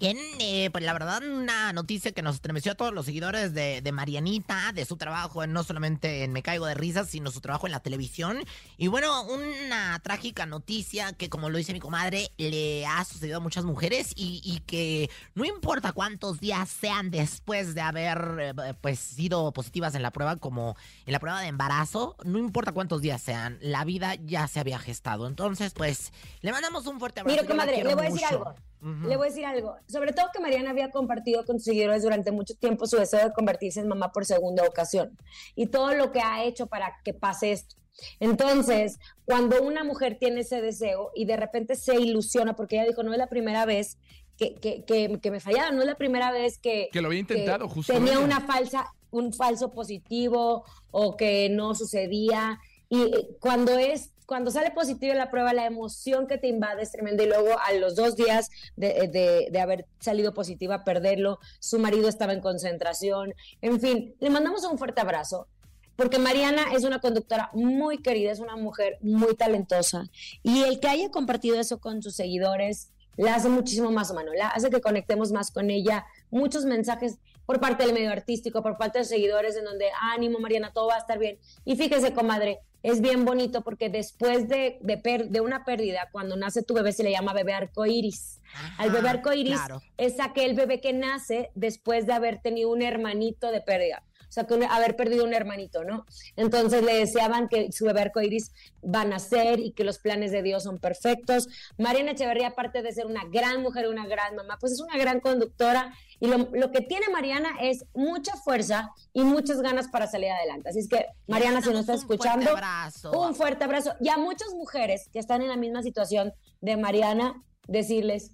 Bien, 0.03 0.19
eh, 0.41 0.69
pues 0.73 0.83
la 0.83 0.93
verdad, 0.95 1.23
una 1.25 1.73
noticia 1.73 2.11
que 2.11 2.23
nos 2.23 2.35
estremeció 2.35 2.73
a 2.73 2.75
todos 2.75 2.93
los 2.93 3.07
seguidores 3.07 3.55
de, 3.55 3.83
de 3.83 3.93
Marianita, 3.93 4.73
de 4.75 4.85
su 4.85 4.97
trabajo, 4.97 5.45
en- 5.45 5.53
no 5.53 5.63
solamente 5.63 6.25
en 6.25 6.33
Me 6.33 6.43
Caigo 6.43 6.67
de 6.67 6.75
Risas, 6.75 7.09
sino 7.09 7.31
su 7.31 7.41
trabajo 7.41 7.67
en 7.69 7.71
la 7.73 7.79
televisión. 7.79 8.43
Y 8.77 8.89
bueno, 8.89 9.23
una 9.23 9.97
trágica 10.01 10.45
noticia 10.45 11.13
que, 11.13 11.29
como 11.29 11.51
lo 11.51 11.59
dice 11.59 11.73
mi 11.73 11.79
comadre, 11.79 12.33
le 12.37 12.85
ha 12.85 13.05
sucedido 13.05 13.37
a 13.37 13.41
muchas 13.41 13.65
mujeres 13.65 14.11
y, 14.17 14.41
y 14.45 14.59
que 14.67 15.09
no 15.37 15.45
importa 15.45 15.93
cuántos 15.93 16.41
días 16.41 16.69
sean 16.69 17.13
después 17.13 17.77
de 17.77 17.83
haber 17.83 18.37
eh, 18.41 18.75
pues 18.81 18.99
sido 18.99 19.53
positivas 19.53 19.95
en 19.95 20.03
la 20.03 20.11
prueba, 20.11 20.35
como 20.35 20.75
en 21.07 21.13
la 21.13 21.21
prueba 21.21 21.41
de 21.41 21.47
embarazo, 21.47 22.17
no 22.25 22.41
importa 22.41 22.73
cuántos 22.73 23.03
días 23.03 23.23
sean, 23.23 23.57
la 23.61 23.85
vida 23.85 24.17
ya 24.17 24.49
se 24.49 24.59
había 24.59 24.81
gestado. 24.81 25.29
Entonces, 25.29 25.73
pues, 25.75 26.13
le 26.41 26.51
mandamos 26.51 26.89
un 26.89 26.99
fuerte 26.99 27.21
abrazo. 27.21 27.41
La 27.41 27.47
comadre, 27.49 27.85
le 27.85 27.95
voy 27.95 28.07
a 28.07 28.11
decir 28.11 28.39
le 28.83 29.17
voy 29.17 29.27
a 29.27 29.31
decir 29.31 29.45
algo. 29.47 29.77
Sobre 29.87 30.13
todo 30.13 30.27
que 30.33 30.41
Mariana 30.41 30.71
había 30.71 30.91
compartido 30.91 31.45
con 31.45 31.57
sus 31.59 31.65
seguidores 31.65 32.03
durante 32.03 32.33
mucho 32.33 32.55
tiempo 32.55 32.87
su 32.87 32.97
deseo 32.97 33.29
de 33.29 33.33
convertirse 33.33 33.81
en 33.81 33.89
mamá 33.89 34.11
por 34.11 34.25
segunda 34.27 34.65
ocasión 34.65 35.17
y 35.55 35.67
todo 35.67 35.95
lo 35.95 36.11
que 36.11 36.21
ha 36.21 36.45
hecho 36.45 36.67
para 36.67 37.01
que 37.05 37.15
pase 37.15 37.53
esto. 37.53 37.77
Entonces, 38.19 38.99
cuando 39.25 39.63
una 39.63 39.85
mujer 39.85 40.17
tiene 40.19 40.41
ese 40.41 40.61
deseo 40.61 41.13
y 41.15 41.27
de 41.27 41.37
repente 41.37 41.77
se 41.77 41.95
ilusiona, 42.01 42.57
porque 42.57 42.77
ella 42.77 42.87
dijo, 42.87 43.03
no 43.03 43.13
es 43.13 43.19
la 43.19 43.29
primera 43.29 43.65
vez 43.67 43.99
que, 44.37 44.55
que, 44.55 44.85
que, 44.85 45.21
que 45.21 45.31
me 45.31 45.41
fallaba, 45.41 45.71
no 45.71 45.83
es 45.83 45.87
la 45.87 45.97
primera 45.97 46.33
vez 46.33 46.59
que... 46.59 46.89
Que 46.93 47.03
lo 47.03 47.09
había 47.09 47.21
intentado, 47.21 47.69
justo 47.69 47.93
Tenía 47.93 48.19
una 48.19 48.41
falsa, 48.41 48.93
un 49.11 49.33
falso 49.33 49.71
positivo 49.71 50.65
o 50.91 51.17
que 51.17 51.49
no 51.51 51.75
sucedía. 51.75 52.59
Y 52.89 53.03
eh, 53.03 53.29
cuando 53.39 53.79
es 53.79 54.12
cuando 54.27 54.51
sale 54.51 54.71
positivo 54.71 55.15
la 55.15 55.31
prueba, 55.31 55.53
la 55.53 55.67
emoción 55.67 56.27
que 56.27 56.39
te 56.39 56.49
invade 56.49 56.83
es 56.83 56.93
tremenda. 56.93 57.23
Y 57.23 57.27
luego, 57.29 57.51
a 57.59 57.73
los 57.73 57.95
dos 57.97 58.17
días 58.17 58.51
de, 58.77 59.09
de- 59.13 59.49
de 59.51 59.61
haber 59.61 59.87
salido 60.01 60.33
positiva, 60.35 60.85
perderlo, 60.85 61.39
su 61.61 61.79
marido 61.79 62.09
estaba 62.09 62.33
en 62.33 62.41
concentración. 62.41 63.35
En 63.61 63.81
fin, 63.81 64.15
le 64.21 64.31
mandamos 64.31 64.65
un 64.65 64.79
fuerte 64.79 65.01
abrazo. 65.01 65.49
Porque 65.95 66.19
Mariana 66.19 66.73
es 66.75 66.85
una 66.85 67.01
conductora 67.01 67.51
muy 67.53 67.99
querida, 67.99 68.33
es 68.33 68.41
una 68.41 68.57
mujer 68.57 68.97
muy 69.03 69.35
talentosa. 69.37 70.05
Y 70.43 70.63
el 70.63 70.81
que 70.81 70.89
haya 70.89 71.11
compartido 71.11 71.61
eso 71.61 71.81
con 71.81 72.03
sus 72.03 72.15
seguidores 72.17 72.89
la 73.19 73.35
hace 73.35 73.51
muchísimo 73.51 73.91
más 73.91 74.11
humano, 74.11 74.33
la 74.35 74.49
hace 74.49 74.71
que 74.71 74.81
conectemos 74.81 75.33
más 75.33 75.51
con 75.51 75.69
ella. 75.69 76.07
Muchos 76.31 76.65
mensajes 76.65 77.19
por 77.45 77.61
parte 77.61 77.85
del 77.85 77.93
medio 77.93 78.11
artístico, 78.11 78.63
por 78.63 78.79
parte 78.79 78.99
de 78.99 79.03
los 79.03 79.09
seguidores, 79.11 79.55
en 79.57 79.65
donde 79.67 79.91
ánimo, 80.15 80.39
Mariana, 80.39 80.73
todo 80.73 80.87
va 80.87 80.95
a 80.95 80.99
estar 80.99 81.19
bien. 81.19 81.39
Y 81.67 81.77
fíjese, 81.77 82.15
comadre, 82.15 82.61
es 82.83 83.01
bien 83.01 83.25
bonito 83.25 83.63
porque 83.63 83.89
después 83.89 84.49
de, 84.49 84.79
de, 84.81 84.99
per- 84.99 85.29
de 85.29 85.41
una 85.41 85.65
pérdida, 85.65 86.09
cuando 86.13 86.37
nace 86.37 86.63
tu 86.63 86.75
bebé, 86.75 86.93
se 86.93 87.03
le 87.03 87.11
llama 87.13 87.33
bebé 87.33 87.53
arcoíris. 87.55 88.41
Al 88.77 88.91
bebé 88.91 89.09
arcoíris 89.09 89.55
claro. 89.55 89.81
es 89.97 90.21
aquel 90.21 90.55
bebé 90.55 90.81
que 90.81 90.93
nace 90.93 91.51
después 91.55 92.07
de 92.07 92.13
haber 92.13 92.41
tenido 92.43 92.71
un 92.71 92.83
hermanito 92.83 93.51
de 93.51 93.61
pérdida. 93.61 94.03
O 94.33 94.35
sea, 94.35 94.45
que 94.45 94.55
un- 94.55 94.63
haber 94.65 94.97
perdido 94.97 95.25
un 95.27 95.35
hermanito, 95.35 95.85
¿no? 95.85 96.07
Entonces 96.37 96.83
le 96.83 96.95
deseaban 96.97 97.49
que 97.49 97.71
su 97.71 97.85
bebé 97.85 98.01
arcoíris 98.01 98.51
va 98.83 99.03
a 99.03 99.05
nacer 99.05 99.61
y 99.61 99.73
que 99.73 99.85
los 99.85 99.99
planes 99.99 100.33
de 100.33 100.41
Dios 100.43 100.63
son 100.63 100.79
perfectos. 100.79 101.49
Mariana 101.77 102.13
Echeverría, 102.13 102.47
aparte 102.49 102.81
de 102.81 102.93
ser 102.93 103.05
una 103.05 103.25
gran 103.31 103.61
mujer, 103.61 103.89
una 103.89 104.07
gran 104.07 104.35
mamá, 104.35 104.57
pues 104.59 104.73
es 104.73 104.81
una 104.81 104.97
gran 104.97 105.21
conductora. 105.21 105.93
Y 106.19 106.29
lo, 106.29 106.49
lo 106.51 106.71
que 106.71 106.81
tiene 106.81 107.11
Mariana 107.11 107.51
es 107.61 107.85
mucha 107.93 108.35
fuerza 108.39 108.89
y 109.13 109.23
muchas 109.23 109.61
ganas 109.61 109.89
para 109.89 110.07
salir 110.07 110.31
adelante. 110.31 110.71
Así 110.71 110.79
es 110.79 110.89
que, 110.89 111.05
Mariana, 111.27 111.61
si 111.61 111.69
nos 111.69 111.81
está 111.81 111.93
mandamos 111.93 112.03
un 112.03 112.07
fuerte 112.09 112.25
escuchando, 112.25 112.51
abrazo. 112.53 113.11
un 113.21 113.35
fuerte 113.35 113.65
abrazo. 113.65 113.95
Y 114.01 114.09
a 114.09 114.17
muchas 114.17 114.55
mujeres 114.55 115.11
que 115.13 115.19
están 115.19 115.43
en 115.43 115.49
la 115.49 115.57
misma 115.57 115.83
situación 115.83 116.33
de 116.63 116.79
Mariana, 116.79 117.35
decirles, 117.69 118.31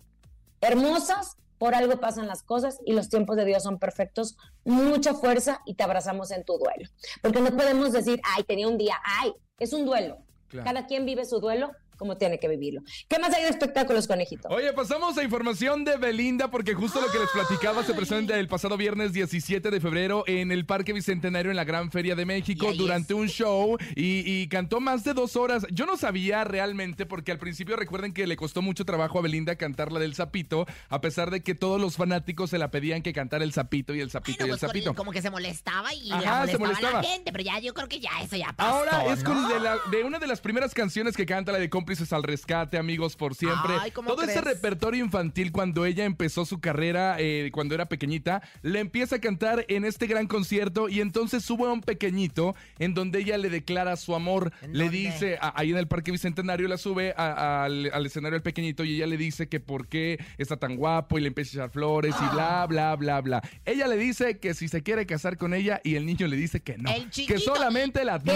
hermosas, 0.61 1.37
por 1.59 1.75
algo 1.75 2.01
pasan 2.01 2.27
las 2.27 2.43
cosas 2.43 2.79
y 2.87 2.93
los 2.93 3.09
tiempos 3.09 3.37
de 3.37 3.45
Dios 3.45 3.63
son 3.63 3.79
perfectos. 3.79 4.37
Mucha 4.65 5.15
fuerza 5.15 5.61
y 5.67 5.75
te 5.75 5.85
abrazamos 5.85 6.31
en 6.31 6.45
tu 6.45 6.59
duelo. 6.59 6.89
Porque 7.23 7.41
no 7.41 7.51
podemos 7.51 7.93
decir, 7.93 8.21
ay, 8.25 8.45
tenía 8.45 8.69
un 8.69 8.79
día, 8.79 8.97
ay, 9.05 9.33
es 9.59 9.73
un 9.73 9.85
duelo. 9.85 10.19
Claro. 10.49 10.65
Cada 10.65 10.87
quien 10.87 11.05
vive 11.05 11.25
su 11.25 11.41
duelo 11.41 11.73
como 11.99 12.17
tiene 12.17 12.39
que 12.39 12.49
vivirlo. 12.49 12.83
¿Qué 13.09 13.19
más 13.19 13.35
hay 13.35 13.43
de 13.43 13.49
espectáculos, 13.51 14.07
conejito? 14.07 14.49
Oye, 14.49 14.73
pasamos 14.73 15.19
a 15.19 15.23
información 15.25 15.85
de 15.85 15.97
Belinda 15.97 16.51
porque 16.51 16.73
justo 16.75 17.01
lo 17.01 17.11
que 17.11 17.19
les 17.19 17.29
platicaba 17.31 17.83
se 17.85 17.93
presenta 17.95 18.39
el 18.39 18.49
pasado 18.49 18.77
viernes 18.77 19.13
17 19.13 19.71
de 19.71 19.81
febrero 19.81 20.25
en 20.27 20.53
el 20.53 20.65
Parque 20.65 20.93
Bicentenario 20.93 21.51
en 21.51 21.57
la 21.57 21.65
Gran 21.65 21.91
Feria 21.91 22.15
de 22.15 22.25
México 22.25 22.73
durante 22.73 23.13
es. 23.15 23.19
un 23.19 23.29
show 23.29 23.77
y, 23.97 24.23
y 24.25 24.49
cantó 24.49 24.81
más 24.81 25.05
de 25.05 25.13
dos 25.15 25.37
horas. 25.37 25.67
Yo 25.71 25.85
no 25.87 25.97
sabía 25.97 26.45
realmente 26.45 27.05
porque 27.05 27.33
al 27.33 27.39
principio 27.39 27.77
recuerden 27.77 28.13
que 28.13 28.27
le 28.27 28.37
costó 28.37 28.63
mucho 28.63 28.85
trabajo 28.85 29.19
a 29.19 29.23
Belinda 29.23 29.57
cantar 29.57 29.93
la 29.93 29.99
del 30.01 30.15
sapito 30.15 30.67
a 30.89 31.01
pesar 31.01 31.31
de 31.31 31.43
que 31.43 31.55
todos 31.55 31.81
los 31.81 31.97
fanáticos 31.97 32.51
se 32.51 32.59
la 32.59 32.71
pedían 32.71 33.03
que 33.03 33.13
cantara 33.13 33.45
el 33.45 33.53
sapito 33.53 33.95
y 33.95 34.01
el 34.01 34.09
Bueno, 34.09 34.23
y 34.39 34.43
el 34.43 34.49
pues 34.51 34.61
sapito. 34.61 34.95
como 34.95 35.11
que 35.13 35.21
se 35.23 35.31
molestaba 35.31 35.93
y 35.95 36.11
Ajá, 36.13 36.47
la 36.47 36.53
se 36.53 36.59
molestaba, 36.59 36.61
molestaba. 36.93 37.03
la 37.03 37.09
gente, 37.09 37.33
pero 37.33 37.45
ya 37.45 37.59
yo 37.59 37.75
creo 37.75 37.89
que 37.89 38.01
ya 38.01 38.11
eso 38.23 38.37
ya 38.37 38.53
pasó. 38.57 38.71
Ahora 38.77 39.13
es 39.13 39.25
con 39.25 39.49
de, 39.49 39.61
la- 39.61 39.79
de 39.91 40.05
una 40.05 40.19
de 40.19 40.27
las 40.27 40.41
primeras 40.41 40.75
canciones 40.75 41.17
que 41.17 41.27
canta 41.27 41.53
la 41.53 41.59
de 41.59 41.69
Cómplices 41.89 42.13
al 42.13 42.23
Rescate, 42.23 42.77
Amigos 42.77 43.17
por 43.17 43.35
Siempre. 43.35 43.73
Ay, 43.81 43.93
¿cómo 43.93 44.11
Todo 44.11 44.21
ese 44.21 44.43
repertorio 44.43 45.03
infantil 45.03 45.53
cuando 45.53 45.87
ella 45.87 46.05
empezó 46.05 46.45
su 46.45 46.61
carrera, 46.61 47.17
eh, 47.19 47.49
cuando 47.51 47.75
era 47.75 47.87
pequeñita, 47.87 48.43
le 48.61 48.81
empieza 48.81 49.17
a 49.17 49.21
cantar 49.23 49.65
en 49.69 49.87
este 49.87 50.07
gran 50.07 50.27
concierto 50.27 50.91
y 50.91 51.01
entonces 51.01 51.43
sube 51.47 51.65
a 51.67 51.73
un 51.73 51.81
pequeñito 51.81 52.55
en 52.79 52.93
donde 52.93 53.21
ella 53.21 53.39
le 53.39 53.49
declara 53.49 53.97
su 53.97 54.15
amor. 54.15 54.53
¿En 54.61 54.75
Le 54.77 54.85
dónde? 54.85 54.99
dice, 54.99 55.39
a- 55.41 55.59
ahí 55.59 55.71
en 55.71 55.79
el 55.79 55.89
Parque 55.89 56.11
Bicentenario 56.13 56.69
la 56.69 56.77
sube 56.77 57.15
a- 57.17 57.65
al, 57.65 57.91
al 57.91 58.05
escenario 58.05 58.37
el 58.37 58.43
pequeñito 58.43 58.85
y 58.85 58.97
ella 58.97 59.07
le 59.07 59.17
dice 59.17 59.49
que 59.49 59.59
por 59.59 59.89
qué 59.89 60.23
está 60.37 60.59
tan 60.59 60.77
guapo 60.77 61.17
y 61.17 61.23
le 61.23 61.29
empieza 61.29 61.53
a 61.53 61.55
echar 61.65 61.71
flores 61.71 62.15
y 62.21 62.35
bla, 62.35 62.67
bla, 62.69 62.95
bla, 62.97 63.23
bla. 63.23 63.43
Ella 63.65 63.89
le 63.89 63.97
dice 63.97 64.39
que 64.41 64.53
si 64.53 64.69
se 64.69 64.83
quiere 64.83 65.07
casar 65.07 65.39
con 65.39 65.55
ella 65.55 65.81
y 65.83 65.95
el 65.95 66.05
niño 66.05 66.27
le 66.27 66.37
dice 66.37 66.61
que 66.61 66.77
no. 66.77 66.91
El 66.93 67.05
que 67.05 67.11
chiquito. 67.13 67.41
solamente 67.41 68.05
la. 68.05 68.19
Le 68.19 68.35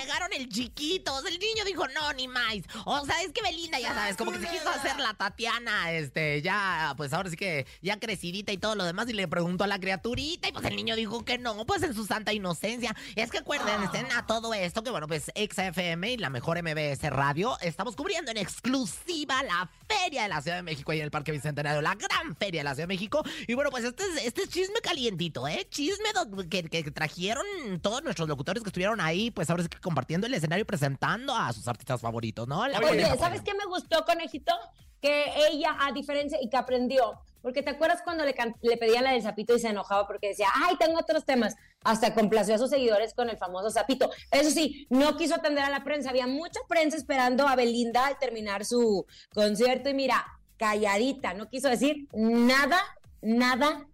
negaron 0.00 0.32
el 0.34 0.48
chiquito. 0.48 1.12
El 1.26 1.40
niño 1.40 1.64
dijo, 1.66 1.84
no, 1.88 2.12
ni 2.12 2.28
más. 2.28 2.46
O 2.84 3.04
sea, 3.04 3.20
es 3.22 3.32
que 3.32 3.42
Belinda, 3.42 3.78
ya 3.78 3.94
sabes, 3.94 4.16
como 4.16 4.32
que 4.32 4.38
se 4.38 4.48
quiso 4.48 4.68
hacer 4.68 4.98
la 4.98 5.14
Tatiana, 5.14 5.92
este, 5.92 6.42
ya, 6.42 6.94
pues 6.96 7.12
ahora 7.12 7.30
sí 7.30 7.36
que 7.36 7.66
ya 7.82 7.98
crecidita 7.98 8.52
y 8.52 8.58
todo 8.58 8.74
lo 8.74 8.84
demás. 8.84 9.08
Y 9.08 9.12
le 9.12 9.28
preguntó 9.28 9.64
a 9.64 9.66
la 9.66 9.78
criaturita. 9.78 10.48
Y 10.48 10.52
pues 10.52 10.64
el 10.64 10.76
niño 10.76 10.96
dijo 10.96 11.24
que 11.24 11.38
no, 11.38 11.64
pues 11.66 11.82
en 11.82 11.94
su 11.94 12.06
santa 12.06 12.32
inocencia. 12.32 12.94
Es 13.14 13.30
que 13.30 13.38
acuérdense 13.38 14.06
a 14.14 14.26
todo 14.26 14.54
esto 14.54 14.82
que, 14.82 14.90
bueno, 14.90 15.06
pues 15.08 15.30
XFM 15.34 16.12
y 16.12 16.16
la 16.16 16.30
mejor 16.30 16.62
MBS 16.62 17.02
Radio 17.10 17.56
estamos 17.60 17.96
cubriendo 17.96 18.30
en 18.30 18.36
exclusiva 18.36 19.42
la 19.42 19.70
Feria 19.88 20.24
de 20.24 20.28
la 20.28 20.42
Ciudad 20.42 20.56
de 20.56 20.62
México 20.62 20.92
ahí 20.92 20.98
en 20.98 21.04
el 21.04 21.10
Parque 21.10 21.32
Bicentenario, 21.32 21.80
la 21.80 21.94
gran 21.94 22.36
Feria 22.36 22.60
de 22.60 22.64
la 22.64 22.74
Ciudad 22.74 22.88
de 22.88 22.94
México. 22.94 23.22
Y 23.46 23.54
bueno, 23.54 23.70
pues 23.70 23.84
este 23.84 24.04
es, 24.04 24.26
este 24.26 24.42
es 24.42 24.48
chisme 24.48 24.80
calientito, 24.82 25.46
¿eh? 25.46 25.66
Chisme 25.70 26.08
que, 26.50 26.62
que 26.64 26.90
trajeron 26.90 27.44
todos 27.80 28.02
nuestros 28.02 28.28
locutores 28.28 28.62
que 28.62 28.68
estuvieron 28.68 29.00
ahí, 29.00 29.30
pues 29.30 29.48
ahora 29.50 29.62
sí 29.62 29.68
que 29.68 29.78
compartiendo 29.78 30.26
el 30.26 30.34
escenario 30.34 30.62
y 30.62 30.66
presentando 30.66 31.36
a 31.36 31.52
sus 31.52 31.68
artistas 31.68 32.00
favoritos, 32.00 32.46
¿no? 32.48 32.65
Oye. 32.74 33.18
¿sabes 33.18 33.42
qué 33.42 33.54
me 33.54 33.64
gustó, 33.66 34.04
conejito? 34.04 34.52
Que 35.00 35.24
ella, 35.50 35.76
a 35.80 35.92
diferencia, 35.92 36.38
y 36.40 36.48
que 36.48 36.56
aprendió. 36.56 37.20
Porque 37.42 37.62
te 37.62 37.70
acuerdas 37.70 38.02
cuando 38.02 38.24
le, 38.24 38.34
le 38.62 38.76
pedían 38.76 39.04
la 39.04 39.12
del 39.12 39.22
sapito 39.22 39.54
y 39.54 39.60
se 39.60 39.68
enojaba 39.68 40.06
porque 40.06 40.28
decía, 40.28 40.48
ay, 40.52 40.76
tengo 40.78 40.98
otros 40.98 41.24
temas. 41.24 41.54
Hasta 41.84 42.12
complació 42.12 42.56
a 42.56 42.58
sus 42.58 42.70
seguidores 42.70 43.14
con 43.14 43.30
el 43.30 43.38
famoso 43.38 43.70
sapito. 43.70 44.10
Eso 44.32 44.50
sí, 44.50 44.86
no 44.90 45.16
quiso 45.16 45.36
atender 45.36 45.62
a 45.62 45.70
la 45.70 45.84
prensa. 45.84 46.10
Había 46.10 46.26
mucha 46.26 46.58
prensa 46.68 46.96
esperando 46.96 47.46
a 47.46 47.54
Belinda 47.54 48.06
al 48.06 48.18
terminar 48.18 48.64
su 48.64 49.06
concierto. 49.32 49.88
Y 49.88 49.94
mira, 49.94 50.26
calladita, 50.56 51.34
no 51.34 51.48
quiso 51.48 51.68
decir 51.68 52.08
nada, 52.12 52.80
nada, 53.22 53.86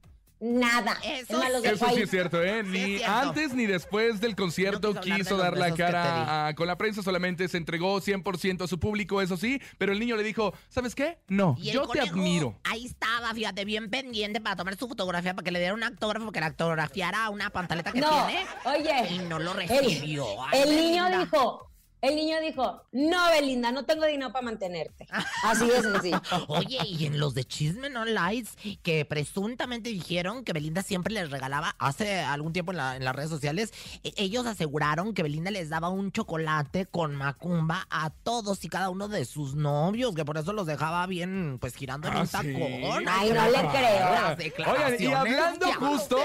nada. 0.42 0.98
Eso 1.04 1.40
Es 1.42 1.64
Eso 1.64 1.86
sí 1.94 2.02
es 2.02 2.10
cierto, 2.10 2.42
¿eh? 2.42 2.62
Ni 2.64 2.98
cierto. 2.98 3.06
antes 3.12 3.54
ni 3.54 3.66
después 3.66 4.20
del 4.20 4.34
concierto 4.34 4.92
No 4.92 5.00
quiso 5.00 5.14
hablar 5.14 5.18
quiso 5.22 5.36
de 5.36 5.42
dar 5.42 5.56
la 5.58 5.70
que 5.70 5.76
cara 5.76 6.48
a- 6.48 6.54
con 6.54 6.66
la 6.66 6.76
prensa, 6.76 7.02
solamente 7.02 7.46
se 7.48 7.56
entregó 7.58 8.00
100% 8.00 8.64
a 8.64 8.68
su 8.68 8.78
público, 8.80 9.22
eso 9.22 9.36
sí, 9.36 9.60
pero 9.78 9.92
el 9.92 10.00
niño 10.00 10.16
le 10.16 10.22
dijo, 10.24 10.52
¿sabes 10.68 10.94
qué? 10.94 11.18
No, 11.28 11.56
yo 11.58 11.86
te 11.86 12.00
admiro. 12.00 12.58
Ahí 12.64 12.86
estaba, 12.86 13.32
fíjate, 13.34 13.64
bien 13.64 13.88
pendiente 13.88 14.40
para 14.40 14.56
tomar 14.56 14.76
su 14.76 14.88
fotografía, 14.88 15.34
para 15.34 15.44
que 15.44 15.52
le 15.52 15.60
diera 15.60 15.74
un 15.74 15.82
autógrafo, 15.84 16.24
porque 16.26 16.40
la 16.40 16.46
autografiara 16.48 17.30
una 17.30 17.50
pantaleta 17.50 17.92
que 17.92 18.00
No, 18.00 18.26
tiene. 18.26 18.44
oye. 18.64 19.14
Y 19.14 19.18
no 19.20 19.38
lo 19.38 19.52
el- 19.52 19.68
recibió. 19.68 20.26
Ay, 20.46 20.62
El, 20.62 20.76
niño 20.76 21.18
dijo, 21.20 21.70
el 22.02 22.16
niño 22.16 22.40
dijo, 22.40 22.82
no, 22.92 23.30
Belinda, 23.30 23.72
no 23.72 23.84
tengo 23.84 24.04
dinero 24.04 24.32
para 24.32 24.44
mantenerte. 24.44 25.06
Así 25.44 25.66
de 25.66 25.80
sencillo. 25.82 26.20
Oye, 26.48 26.78
y 26.86 27.06
en 27.06 27.18
los 27.18 27.34
de 27.34 27.44
Chisme 27.44 27.88
No 27.90 28.04
Lights, 28.04 28.56
que 28.82 29.04
presuntamente 29.04 29.88
dijeron 29.90 30.44
que 30.44 30.52
Belinda 30.52 30.82
siempre 30.82 31.14
les 31.14 31.30
regalaba, 31.30 31.74
hace 31.78 32.20
algún 32.20 32.52
tiempo 32.52 32.72
en, 32.72 32.78
la- 32.78 32.96
en 32.96 33.04
las 33.04 33.14
redes 33.16 33.30
sociales, 33.30 33.72
e- 34.04 34.12
ellos 34.16 34.46
aseguraron 34.46 35.14
que 35.14 35.22
Belinda 35.22 35.50
les 35.50 35.68
daba 35.70 35.88
un 35.88 36.12
chocolate 36.12 36.86
con 36.86 37.14
macumba 37.14 37.86
a 37.88 38.10
todos 38.10 38.64
y 38.64 38.68
cada 38.68 38.90
uno 38.90 39.08
de 39.08 39.24
sus 39.24 39.54
novios, 39.54 40.14
que 40.14 40.24
por 40.24 40.36
eso 40.38 40.52
los 40.52 40.66
dejaba 40.66 41.06
bien, 41.06 41.58
pues 41.60 41.74
girando 41.76 42.08
en 42.08 42.14
Ah, 42.16 42.20
un 42.22 42.26
sí. 42.26 42.32
tacón. 42.32 43.04
Ay, 43.08 43.30
no 43.32 43.46
le 43.46 43.58
creo. 43.68 44.10
Las 44.10 44.38
Oigan, 44.68 44.96
y 45.00 45.06
hablando 45.06 45.66
justo, 45.74 46.18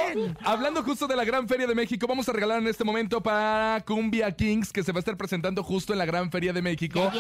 hablando 0.44 0.84
justo 0.84 1.08
de 1.08 1.16
la 1.16 1.24
Gran 1.24 1.48
Feria 1.48 1.68
de 1.68 1.76
México, 1.76 2.08
vamos 2.08 2.28
a 2.28 2.34
regalar 2.34 2.60
en 2.60 2.68
este 2.68 2.84
momento 2.84 3.22
para 3.22 3.84
Cumbia 3.86 4.32
Kings, 4.36 4.74
que 4.74 4.84
se 4.84 4.92
va 4.92 4.98
a 4.98 5.02
estar 5.02 5.16
presentando 5.18 5.64
justo 5.68 5.92
en 5.92 6.00
la 6.00 6.06
Gran 6.06 6.32
Feria 6.32 6.54
de 6.54 6.62
México. 6.62 7.12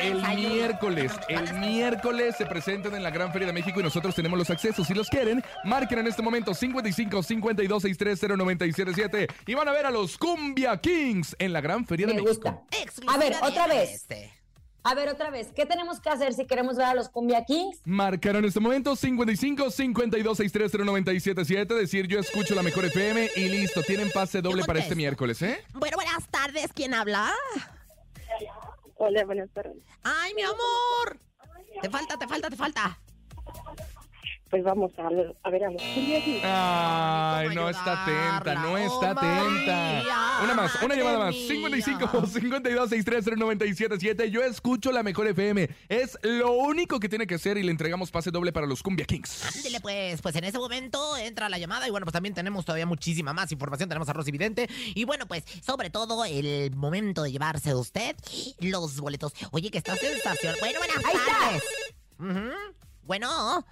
El 0.00 0.22
miércoles, 0.36 1.12
el 1.28 1.52
miércoles 1.58 2.36
se 2.38 2.46
presentan 2.46 2.94
en 2.94 3.02
la 3.02 3.10
Gran 3.10 3.32
Feria 3.32 3.48
de 3.48 3.52
México 3.52 3.80
y 3.80 3.82
nosotros 3.82 4.14
tenemos 4.14 4.38
los 4.38 4.48
accesos. 4.50 4.86
Si 4.86 4.94
los 4.94 5.08
quieren, 5.08 5.42
marquen 5.64 5.98
en 5.98 6.06
este 6.06 6.22
momento 6.22 6.54
55 6.54 7.22
52 7.24 7.82
63 7.82 8.20
0977 8.38 9.26
y 9.46 9.54
van 9.54 9.66
a 9.68 9.72
ver 9.72 9.84
a 9.86 9.90
los 9.90 10.16
Cumbia 10.16 10.80
Kings 10.80 11.34
en 11.40 11.52
la 11.52 11.60
Gran 11.60 11.84
Feria 11.84 12.06
de 12.06 12.14
Me 12.14 12.22
México. 12.22 12.64
gusta. 12.68 13.12
A 13.12 13.18
ver, 13.18 13.34
otra 13.42 13.66
vez. 13.66 13.90
este. 13.90 14.32
A 14.84 14.94
ver, 14.94 15.08
otra 15.08 15.28
vez, 15.30 15.48
¿qué 15.54 15.66
tenemos 15.66 16.00
que 16.00 16.08
hacer 16.08 16.32
si 16.32 16.46
queremos 16.46 16.76
ver 16.76 16.86
a 16.86 16.94
los 16.94 17.08
Cumbia 17.10 17.44
Kings? 17.44 17.80
Marcar 17.84 18.36
en 18.36 18.44
este 18.44 18.60
momento 18.60 18.94
55 18.94 19.70
52 19.72 20.36
63 20.36 20.72
0977 20.86 21.74
decir 21.74 22.06
yo 22.06 22.20
escucho 22.20 22.54
la 22.54 22.62
mejor 22.62 22.84
FM 22.86 23.28
y 23.36 23.48
listo, 23.48 23.82
tienen 23.82 24.08
pase 24.12 24.40
doble 24.40 24.62
para 24.64 24.78
este 24.78 24.94
miércoles, 24.94 25.42
¿eh? 25.42 25.58
Bueno, 25.74 25.96
buenas 25.96 26.26
tardes. 26.30 26.70
¿Quién 26.72 26.94
habla? 26.94 27.32
Hola, 28.96 29.24
buenas 29.24 29.50
tardes. 29.50 29.76
¡Ay, 30.02 30.34
mi 30.34 30.42
amor! 30.42 31.20
Te 31.80 31.88
falta, 31.88 32.16
te 32.18 32.26
falta, 32.26 32.50
te 32.50 32.56
falta. 32.56 32.98
Pues 34.50 34.64
vamos 34.64 34.90
a, 34.96 35.02
a 35.46 35.50
ver 35.50 35.64
a 35.64 35.70
los 35.70 35.82
y- 35.82 36.40
Ay, 36.42 37.48
¿Cómo 37.48 37.60
no 37.60 37.68
está 37.68 38.02
atenta, 38.02 38.54
no 38.54 38.76
ayudarla? 38.76 38.84
está 38.86 39.12
Oh, 39.12 39.18
atenta. 39.18 40.02
Una 40.44 40.54
más, 40.54 40.82
una 40.82 40.94
llamada 40.94 41.18
más. 41.18 41.34
madre 41.34 41.48
55 41.48 42.20
mía. 42.22 42.26
52 42.32 42.88
63 42.88 43.36
977. 43.38 44.30
Yo 44.30 44.42
escucho 44.42 44.90
la 44.90 45.02
mejor 45.02 45.26
FM. 45.26 45.68
Es 45.90 46.18
lo 46.22 46.52
único 46.52 46.98
que 46.98 47.10
tiene 47.10 47.26
que 47.26 47.34
hacer 47.34 47.58
y 47.58 47.62
le 47.62 47.70
entregamos 47.72 48.10
pase 48.10 48.30
doble 48.30 48.50
para 48.52 48.66
los 48.66 48.82
Cumbia 48.82 49.04
Kings. 49.04 49.54
Ándele 49.54 49.80
pues, 49.82 50.22
pues 50.22 50.34
en 50.36 50.44
ese 50.44 50.58
momento 50.58 51.16
entra 51.18 51.50
la 51.50 51.58
llamada 51.58 51.86
y 51.86 51.90
bueno, 51.90 52.06
pues 52.06 52.14
también 52.14 52.34
tenemos 52.34 52.64
todavía 52.64 52.86
muchísima 52.86 53.34
más 53.34 53.52
información, 53.52 53.88
tenemos 53.90 54.08
a 54.08 54.14
Rosy 54.14 54.30
Vidente 54.30 54.66
y 54.94 55.04
bueno, 55.04 55.26
pues 55.26 55.44
sobre 55.60 55.90
todo 55.90 56.24
el 56.24 56.74
momento 56.74 57.22
de 57.22 57.32
llevarse 57.32 57.68
de 57.70 57.74
usted 57.74 58.16
los 58.60 58.98
boletos. 58.98 59.34
Oye, 59.50 59.70
que 59.70 59.76
está 59.78 59.94
sensación. 59.94 60.54
Bueno, 60.60 60.78
buenas 60.78 61.04
Ahí 61.04 61.16
está. 61.16 61.38
tardes. 61.38 61.62
Ujú. 62.18 62.74
Bueno, 63.02 63.64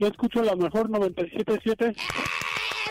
Yo 0.00 0.06
escucho 0.08 0.42
la 0.42 0.56
mejor 0.56 0.88
97.7. 0.88 1.94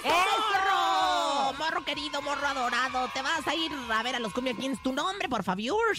morro, 0.03 1.57
morro 1.57 1.83
querido, 1.83 2.21
morro 2.21 2.45
adorado, 2.45 3.09
te 3.15 3.23
vas 3.23 3.47
a 3.47 3.55
ir 3.55 3.71
a 3.91 4.03
ver 4.03 4.15
a 4.15 4.19
los 4.19 4.31
Cumbia 4.31 4.53
Kings, 4.53 4.79
tu 4.83 4.93
nombre, 4.93 5.27
por 5.27 5.43
favor. 5.43 5.95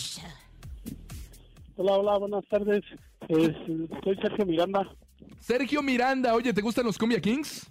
Hola, 1.77 1.93
hola, 1.95 2.19
buenas 2.19 2.47
tardes. 2.49 2.85
Es- 3.29 3.57
soy 4.05 4.17
Sergio 4.23 4.47
Miranda. 4.47 4.89
Sergio 5.41 5.83
Miranda, 5.83 6.33
oye, 6.35 6.53
¿te 6.55 6.61
gustan 6.63 6.85
los 6.87 6.97
Cumbia 6.97 7.21
Kings? 7.21 7.69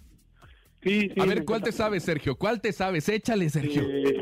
Sí, 0.83 1.09
sí. 1.13 1.21
A 1.21 1.25
ver, 1.25 1.45
¿cuál 1.45 1.63
te 1.63 1.71
sabes, 1.71 2.03
Sergio? 2.03 2.35
¿Cuál 2.35 2.59
te 2.59 2.73
sabes? 2.73 3.07
Échale, 3.07 3.49
Sergio. 3.49 3.83
Eh, 3.83 4.21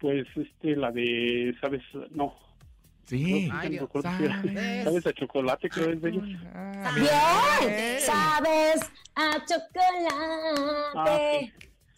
pues 0.00 0.26
este, 0.34 0.76
la 0.76 0.90
de, 0.92 1.54
¿sabes? 1.60 1.82
No. 2.12 2.34
Sí. 3.08 3.48
Ay, 3.52 3.70
Dios. 3.70 3.88
era- 3.94 4.18
¿Sabes? 4.42 4.84
¿Sabes 4.84 5.06
a 5.06 5.12
chocolate? 5.14 5.68
Creo 5.70 5.90
es 5.92 6.02
de 6.02 6.10
ellos. 6.10 6.24
Ah, 6.54 6.92
Bien, 6.94 8.00
sabes 8.00 8.80
a 9.14 9.32
Ah, 9.32 9.44
chocolate. 9.48 11.46
sí. 11.46 11.52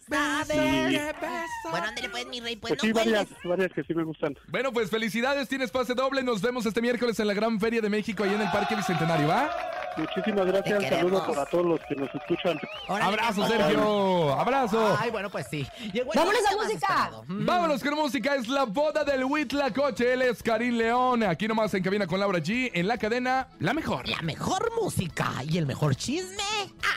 ¿Sabes? 0.09 1.49
Bueno, 1.69 1.87
ándele 1.87 2.09
pues, 2.09 2.27
mi 2.27 2.39
rey, 2.41 2.55
pues 2.57 2.71
Pues 2.71 2.83
no 2.83 2.87
sí, 2.87 2.91
varias, 2.93 3.27
varias 3.43 3.71
que 3.71 3.83
sí 3.83 3.93
me 3.93 4.03
gustan. 4.03 4.35
Bueno, 4.49 4.71
pues 4.73 4.89
felicidades, 4.89 5.47
tienes 5.47 5.71
pase 5.71 5.93
doble. 5.93 6.23
Nos 6.23 6.41
vemos 6.41 6.65
este 6.65 6.81
miércoles 6.81 7.19
en 7.19 7.27
la 7.27 7.33
Gran 7.33 7.59
Feria 7.59 7.81
de 7.81 7.89
México, 7.89 8.23
ahí 8.23 8.33
en 8.33 8.41
el 8.41 8.51
Parque 8.51 8.75
Bicentenario, 8.75 9.27
¿va? 9.27 9.49
Muchísimas 9.97 10.45
gracias. 10.45 10.89
Saludos 10.89 11.23
para 11.27 11.45
todos 11.45 11.65
los 11.65 11.79
que 11.81 11.95
nos 11.95 12.13
escuchan. 12.15 12.59
Órale, 12.87 13.05
Abrazo, 13.05 13.43
amor. 13.43 13.57
Sergio. 13.57 14.33
Abrazo. 14.33 14.97
Ay, 14.99 15.11
bueno, 15.11 15.29
pues 15.29 15.47
sí. 15.49 15.67
Llegó 15.93 16.13
el 16.13 16.19
Vámonos 16.19 16.41
a 16.49 16.63
música. 16.63 17.11
Mm. 17.27 17.45
Vámonos 17.45 17.83
con 17.83 17.95
música, 17.95 18.35
es 18.35 18.47
la 18.47 18.63
boda 18.63 19.03
del 19.03 19.23
Huitlacoche, 19.23 20.13
él 20.13 20.21
es 20.21 20.41
Karim 20.41 20.75
León, 20.75 21.23
aquí 21.23 21.47
nomás 21.47 21.73
en 21.73 21.83
cabina 21.83 22.07
con 22.07 22.19
Laura 22.19 22.39
G, 22.39 22.71
en 22.73 22.87
la 22.87 22.97
cadena 22.97 23.47
La 23.59 23.73
Mejor. 23.73 24.07
La 24.07 24.21
mejor 24.21 24.71
música 24.81 25.31
y 25.47 25.57
el 25.57 25.65
mejor 25.65 25.95
chisme, 25.95 26.43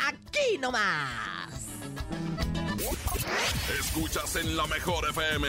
aquí 0.08 0.58
nomás. 0.60 1.64
Escuchas 3.78 4.36
en 4.36 4.56
la 4.56 4.66
mejor 4.66 5.08
FM. 5.10 5.48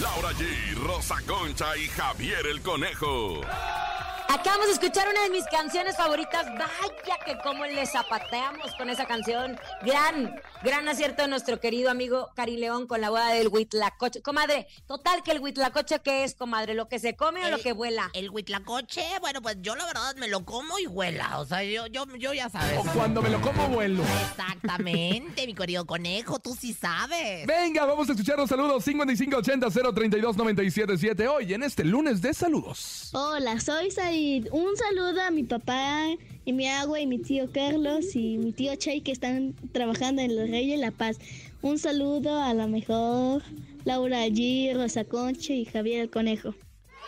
Laura 0.00 0.30
G, 0.32 0.74
Rosa 0.84 1.16
Concha 1.26 1.76
y 1.76 1.86
Javier 1.88 2.46
el 2.46 2.60
Conejo. 2.60 3.40
Acabamos 4.32 4.66
de 4.66 4.74
escuchar 4.74 5.08
una 5.08 5.24
de 5.24 5.30
mis 5.30 5.44
canciones 5.46 5.96
favoritas. 5.96 6.46
Vaya 6.52 7.18
que 7.26 7.36
cómo 7.42 7.66
le 7.66 7.84
zapateamos 7.84 8.72
con 8.76 8.88
esa 8.88 9.04
canción. 9.04 9.58
Gran, 9.82 10.40
gran 10.62 10.86
acierto 10.86 11.22
de 11.22 11.28
nuestro 11.28 11.58
querido 11.58 11.90
amigo 11.90 12.30
Cari 12.36 12.56
León 12.56 12.86
con 12.86 13.00
la 13.00 13.10
boda 13.10 13.30
del 13.30 13.48
Huitlacoche. 13.48 14.22
Comadre, 14.22 14.68
total 14.86 15.24
que 15.24 15.32
el 15.32 15.40
Huitlacoche, 15.40 15.98
¿qué 15.98 16.22
es, 16.22 16.36
comadre? 16.36 16.74
¿Lo 16.74 16.86
que 16.86 17.00
se 17.00 17.16
come 17.16 17.44
o 17.44 17.50
lo 17.50 17.58
que 17.58 17.72
vuela? 17.72 18.08
El 18.12 18.30
huitlacoche, 18.30 19.02
bueno, 19.20 19.42
pues 19.42 19.56
yo 19.62 19.74
la 19.74 19.84
verdad 19.84 20.14
me 20.14 20.28
lo 20.28 20.44
como 20.44 20.78
y 20.78 20.86
huela. 20.86 21.40
O 21.40 21.44
sea, 21.44 21.64
yo, 21.64 21.88
yo, 21.88 22.06
yo 22.16 22.32
ya 22.32 22.48
sabes. 22.48 22.78
O 22.78 22.84
cuando 22.92 23.22
me 23.22 23.30
lo 23.30 23.40
como 23.40 23.68
vuelo. 23.68 24.04
Exactamente, 24.30 25.44
mi 25.44 25.54
querido 25.54 25.84
conejo, 25.86 26.38
tú 26.38 26.54
sí 26.54 26.72
sabes. 26.72 27.48
Venga, 27.48 27.84
vamos 27.84 28.08
a 28.08 28.12
escuchar 28.12 28.36
los 28.36 28.48
saludos 28.48 28.86
5580-032-977 28.86 31.28
hoy 31.28 31.52
en 31.52 31.64
este 31.64 31.82
lunes 31.82 32.22
de 32.22 32.32
saludos. 32.32 33.10
Hola, 33.12 33.58
soy 33.58 33.90
Said. 33.90 34.19
Un 34.52 34.76
saludo 34.76 35.22
a 35.22 35.30
mi 35.30 35.44
papá 35.44 36.04
y 36.44 36.52
mi 36.52 36.68
agua 36.68 37.00
y 37.00 37.06
mi 37.06 37.18
tío 37.18 37.50
Carlos 37.52 38.14
y 38.14 38.36
mi 38.36 38.52
tío 38.52 38.76
Chay 38.76 39.00
que 39.00 39.12
están 39.12 39.54
trabajando 39.72 40.20
en 40.20 40.30
el 40.32 40.50
Rey 40.50 40.68
de 40.68 40.76
la 40.76 40.90
Paz. 40.90 41.18
Un 41.62 41.78
saludo 41.78 42.38
a 42.38 42.52
la 42.52 42.66
mejor 42.66 43.42
Laura 43.86 44.26
G, 44.26 44.74
Rosa 44.74 45.04
Concha 45.04 45.54
y 45.54 45.64
Javier 45.64 46.02
el 46.02 46.10
Conejo. 46.10 46.54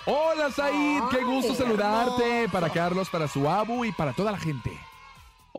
Hola 0.07 0.51
Said, 0.51 1.03
qué 1.11 1.23
gusto 1.23 1.55
saludarte 1.55 2.49
para 2.51 2.71
Carlos, 2.71 3.11
para 3.11 3.29
su 3.29 3.47
abu 3.47 3.85
y 3.85 3.93
para 3.93 4.15
toda 4.15 4.33
la 4.33 4.39
gente. 4.39 4.71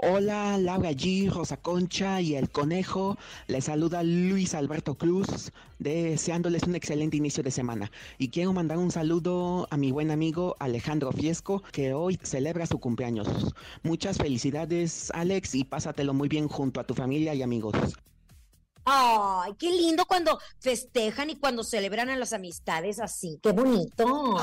Hola, 0.05 0.57
Laura 0.57 0.91
G, 0.91 1.31
Rosa 1.31 1.55
Concha 1.55 2.19
y 2.19 2.35
el 2.35 2.49
Conejo. 2.49 3.17
Les 3.47 3.63
saluda 3.63 4.03
Luis 4.03 4.53
Alberto 4.53 4.95
Cruz, 4.95 5.53
deseándoles 5.79 6.63
un 6.63 6.75
excelente 6.75 7.15
inicio 7.15 7.41
de 7.41 7.51
semana. 7.51 7.89
Y 8.17 8.27
quiero 8.27 8.51
mandar 8.51 8.79
un 8.79 8.91
saludo 8.91 9.65
a 9.71 9.77
mi 9.77 9.91
buen 9.91 10.11
amigo 10.11 10.57
Alejandro 10.59 11.13
Fiesco, 11.13 11.63
que 11.71 11.93
hoy 11.93 12.19
celebra 12.21 12.65
su 12.65 12.79
cumpleaños. 12.79 13.55
Muchas 13.81 14.17
felicidades, 14.17 15.09
Alex, 15.11 15.55
y 15.55 15.63
pásatelo 15.63 16.13
muy 16.13 16.27
bien 16.27 16.49
junto 16.49 16.81
a 16.81 16.83
tu 16.83 16.95
familia 16.95 17.33
y 17.33 17.41
amigos. 17.41 17.73
Ay, 18.85 19.53
qué 19.57 19.71
lindo 19.71 20.05
cuando 20.05 20.37
festejan 20.59 21.29
y 21.29 21.35
cuando 21.35 21.63
celebran 21.63 22.09
a 22.09 22.17
las 22.17 22.33
amistades 22.33 22.99
así. 22.99 23.39
Qué 23.41 23.51
bonito. 23.51 24.37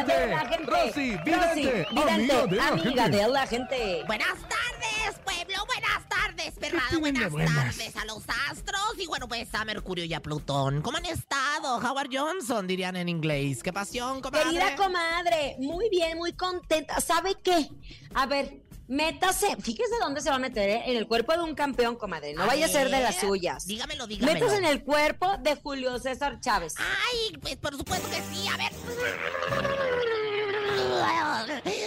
de 0.06 0.28
la 0.28 0.40
gente. 0.40 0.66
Rosy 0.66 1.18
Vidente. 1.24 1.86
Rosy 1.92 1.96
Vidente, 1.96 2.60
amiga 2.62 3.10
de 3.10 3.18
la 3.18 3.28
de 3.28 3.34
la 3.34 3.48
gente. 3.48 4.04
Buenas 4.08 4.38
tardes, 4.50 5.20
pueblo. 5.24 5.66
Buenas 5.68 6.10
tardes, 6.10 6.54
perrado. 6.60 7.00
Buenas 7.00 7.32
buenas? 7.32 7.56
tardes 7.56 7.96
a 7.96 8.06
los 8.06 8.24
astros. 8.50 8.98
Y 8.98 9.06
bueno, 9.06 9.28
pues 9.28 9.54
a 9.54 9.64
Mercurio 9.66 10.04
y 10.06 10.14
a 10.14 10.22
Plutón. 10.22 10.82
¿Cómo 10.82 10.98
han 10.98 11.06
estado? 11.06 11.78
Howard 11.78 12.10
Johnson, 12.12 12.66
dirían 12.66 12.96
en 12.96 13.08
inglés. 13.10 13.62
¿Qué 13.62 13.72
pasión, 13.72 14.22
comadre? 14.22 14.46
Querida 14.46 14.76
comadre, 14.76 15.56
muy 15.60 15.90
bien, 15.90 16.18
muy 16.18 16.34
contenta. 16.34 17.00
¿Sabe 17.02 17.36
qué? 17.44 17.70
A 18.16 18.26
ver, 18.26 18.62
métase, 18.92 19.56
fíjese 19.62 19.96
dónde 20.02 20.20
se 20.22 20.30
va 20.30 20.36
a 20.36 20.40
meter, 20.40 20.70
¿eh? 20.70 20.84
En 20.88 20.98
el 20.98 21.08
cuerpo 21.08 21.32
de 21.34 21.40
un 21.44 21.56
campeón, 21.56 21.96
comadre. 21.96 22.34
No 22.34 22.44
A 22.44 22.48
vaya 22.48 22.66
a 22.66 22.70
ser 22.70 22.90
de 22.90 23.00
las 23.00 23.16
suyas. 23.20 23.66
Dígamelo, 23.66 24.06
dígamelo. 24.06 24.34
Métase 24.40 24.58
en 24.58 24.66
el 24.66 24.84
cuerpo 24.84 25.38
de 25.40 25.56
Julio 25.56 25.98
César 25.98 26.40
Chávez. 26.42 26.76
Ay, 26.78 27.38
pues 27.42 27.56
por 27.56 27.76
supuesto 27.78 28.08
que 28.10 28.22
sí. 28.36 28.48
A 28.48 28.58
ver. 28.58 28.72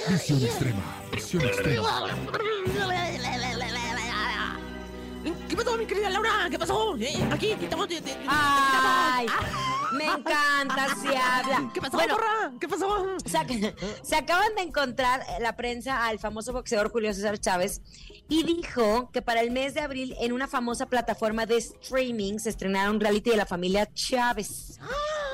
Visión 0.09 0.43
extrema. 0.43 0.83
Visión 1.12 1.43
extrema. 1.43 2.09
¿Qué 5.49 5.57
pasó, 5.57 5.77
mi 5.77 5.87
querida 5.87 6.11
Laura? 6.11 6.49
¿Qué 6.51 6.59
pasó? 6.59 6.97
Eh, 6.99 7.29
Aquí, 7.33 7.53
aquí 7.53 7.64
estamos. 7.64 7.88
eh, 7.90 8.03
eh, 8.05 8.17
Ay, 8.27 9.27
Ah. 9.31 9.63
Encanta 10.18 10.87
si 11.00 11.09
habla. 11.09 11.70
¿Qué 11.72 11.81
pasó, 11.81 11.96
Bueno, 11.96 12.14
porra? 12.16 12.53
¿Qué 12.61 12.68
pasó? 12.68 13.07
se, 13.24 13.38
ac- 13.38 13.74
se 14.03 14.16
acaban 14.16 14.55
de 14.57 14.62
encontrar 14.62 15.22
la 15.40 15.57
prensa 15.57 16.07
al 16.07 16.18
famoso 16.18 16.53
boxeador 16.53 16.90
Julio 16.90 17.12
César 17.14 17.38
Chávez 17.38 17.81
y 18.29 18.42
dijo 18.44 19.11
que 19.12 19.22
para 19.22 19.40
el 19.40 19.50
mes 19.50 19.74
de 19.74 19.81
abril 19.81 20.14
en 20.20 20.33
una 20.33 20.48
famosa 20.48 20.87
plataforma 20.87 21.46
de 21.46 21.59
streaming 21.59 22.38
se 22.38 22.50
estrenará 22.50 22.90
un 22.90 23.00
reality 23.00 23.31
de 23.31 23.37
la 23.37 23.46
familia 23.46 23.88
Chávez. 23.92 24.79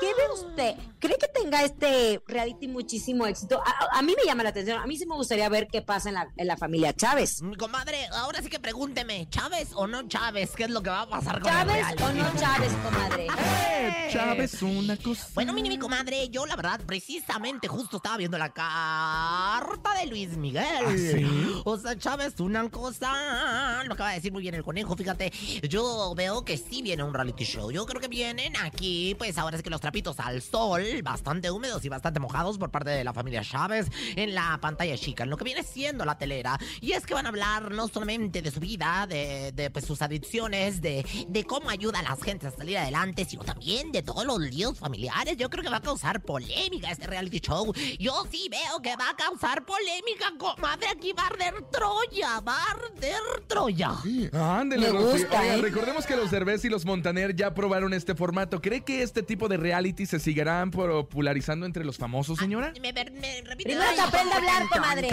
¿Qué 0.01 0.07
ve 0.07 0.33
usted? 0.33 0.75
¿Cree 0.99 1.17
que 1.17 1.27
tenga 1.27 1.63
este 1.63 2.21
reality 2.27 2.67
muchísimo 2.67 3.27
éxito? 3.27 3.61
A, 3.63 3.99
a 3.99 4.01
mí 4.01 4.15
me 4.17 4.25
llama 4.25 4.41
la 4.43 4.49
atención. 4.49 4.79
A 4.79 4.87
mí 4.87 4.97
sí 4.97 5.05
me 5.05 5.15
gustaría 5.15 5.47
ver 5.47 5.67
qué 5.67 5.81
pasa 5.83 6.09
en 6.09 6.15
la, 6.15 6.27
en 6.35 6.47
la 6.47 6.57
familia 6.57 6.91
Chávez. 6.93 7.41
Mi 7.43 7.55
comadre, 7.55 8.07
ahora 8.13 8.41
sí 8.41 8.49
que 8.49 8.59
pregúnteme, 8.59 9.27
¿Chávez 9.29 9.69
o 9.75 9.85
no 9.85 10.07
Chávez? 10.07 10.51
¿Qué 10.55 10.63
es 10.63 10.71
lo 10.71 10.81
que 10.81 10.89
va 10.89 11.01
a 11.01 11.09
pasar 11.09 11.39
con 11.39 11.51
¿Chávez 11.51 11.85
o 12.01 12.11
no 12.13 12.39
Chávez, 12.39 12.71
comadre? 12.83 13.27
Eh, 13.81 14.09
Chávez, 14.11 14.61
una 14.61 14.95
cosa. 14.95 15.27
Bueno, 15.33 15.53
mini 15.53 15.69
mi 15.69 15.79
comadre, 15.79 16.29
yo 16.29 16.45
la 16.45 16.55
verdad, 16.55 16.79
precisamente 16.85 17.67
justo 17.67 17.97
estaba 17.97 18.17
viendo 18.17 18.37
la 18.37 18.53
carta 18.53 19.95
de 19.99 20.05
Luis 20.05 20.37
Miguel. 20.37 20.63
¿Ah, 20.85 20.93
sí? 20.95 21.61
O 21.65 21.77
sea, 21.77 21.97
Chávez, 21.97 22.39
una 22.39 22.69
cosa. 22.69 23.83
Lo 23.85 23.93
acaba 23.93 24.09
de 24.09 24.15
decir 24.17 24.31
muy 24.31 24.43
bien 24.43 24.53
el 24.53 24.63
conejo, 24.63 24.95
fíjate. 24.95 25.31
Yo 25.67 26.13
veo 26.15 26.45
que 26.45 26.57
sí 26.57 26.83
viene 26.83 27.03
un 27.03 27.13
reality 27.13 27.43
show. 27.43 27.71
Yo 27.71 27.85
creo 27.87 27.99
que 27.99 28.07
vienen 28.07 28.55
aquí, 28.57 29.15
pues 29.17 29.37
ahora 29.39 29.57
sí 29.57 29.63
que 29.63 29.71
los 29.71 29.81
trapitos 29.91 30.21
al 30.21 30.41
sol, 30.41 30.81
bastante 31.03 31.51
húmedos 31.51 31.83
y 31.83 31.89
bastante 31.89 32.21
mojados 32.21 32.57
por 32.57 32.71
parte 32.71 32.91
de 32.91 33.03
la 33.03 33.11
familia 33.11 33.41
Chávez 33.43 33.87
en 34.15 34.33
la 34.33 34.57
pantalla 34.61 34.97
chica, 34.97 35.23
en 35.25 35.29
lo 35.29 35.35
que 35.35 35.43
viene 35.43 35.63
siendo 35.63 36.05
la 36.05 36.17
telera. 36.17 36.57
Y 36.79 36.93
es 36.93 37.05
que 37.05 37.13
van 37.13 37.25
a 37.25 37.29
hablar 37.29 37.71
no 37.71 37.89
solamente 37.89 38.41
de 38.41 38.51
su 38.51 38.61
vida, 38.61 39.05
de, 39.09 39.51
de, 39.51 39.69
pues, 39.69 39.83
sus 39.83 40.01
adicciones, 40.01 40.81
de, 40.81 41.05
de 41.27 41.43
cómo 41.43 41.69
ayuda 41.69 41.99
a 41.99 42.03
las 42.03 42.23
gentes 42.23 42.53
a 42.53 42.55
salir 42.55 42.77
adelante, 42.77 43.25
sino 43.25 43.43
también 43.43 43.91
de 43.91 44.01
todos 44.01 44.25
los 44.25 44.39
líos 44.39 44.79
familiares. 44.79 45.35
Yo 45.35 45.49
creo 45.49 45.61
que 45.61 45.69
va 45.69 45.77
a 45.77 45.81
causar 45.81 46.21
polémica 46.21 46.89
este 46.89 47.07
reality 47.07 47.41
show. 47.41 47.73
Yo 47.99 48.25
sí 48.31 48.47
veo 48.49 48.81
que 48.81 48.95
va 48.95 49.09
a 49.09 49.15
causar 49.17 49.65
polémica, 49.65 50.31
comadre. 50.37 50.87
Aquí 50.87 51.11
va 51.11 51.23
a 51.23 51.27
arder 51.27 51.55
Troya, 51.69 52.39
va 52.39 52.55
a 52.55 52.71
arder 52.71 53.43
Troya. 53.45 53.91
Ándele, 54.31 54.87
Me 54.87 54.93
Rosy. 54.93 55.23
gusta, 55.23 55.41
Oiga, 55.41 55.55
¿eh? 55.55 55.61
recordemos 55.61 56.05
que 56.05 56.15
los 56.15 56.31
Derbez 56.31 56.63
y 56.63 56.69
los 56.69 56.85
Montaner 56.85 57.35
ya 57.35 57.53
probaron 57.53 57.93
este 57.93 58.15
formato. 58.15 58.61
¿Cree 58.61 58.85
que 58.85 59.03
este 59.03 59.21
tipo 59.23 59.49
de 59.49 59.57
reality 59.57 59.80
se 60.05 60.19
seguirán 60.19 60.71
popularizando 60.71 61.65
entre 61.65 61.83
los 61.83 61.97
famosos, 61.97 62.37
señora? 62.39 62.71
Me, 62.81 62.93
me, 62.93 63.05
me 63.11 63.41
repite. 63.41 63.63
Primero 63.71 63.91
que 63.95 64.01
aprenda 64.01 64.35
a 64.35 64.37
hablar, 64.37 64.67
comadre. 64.69 65.09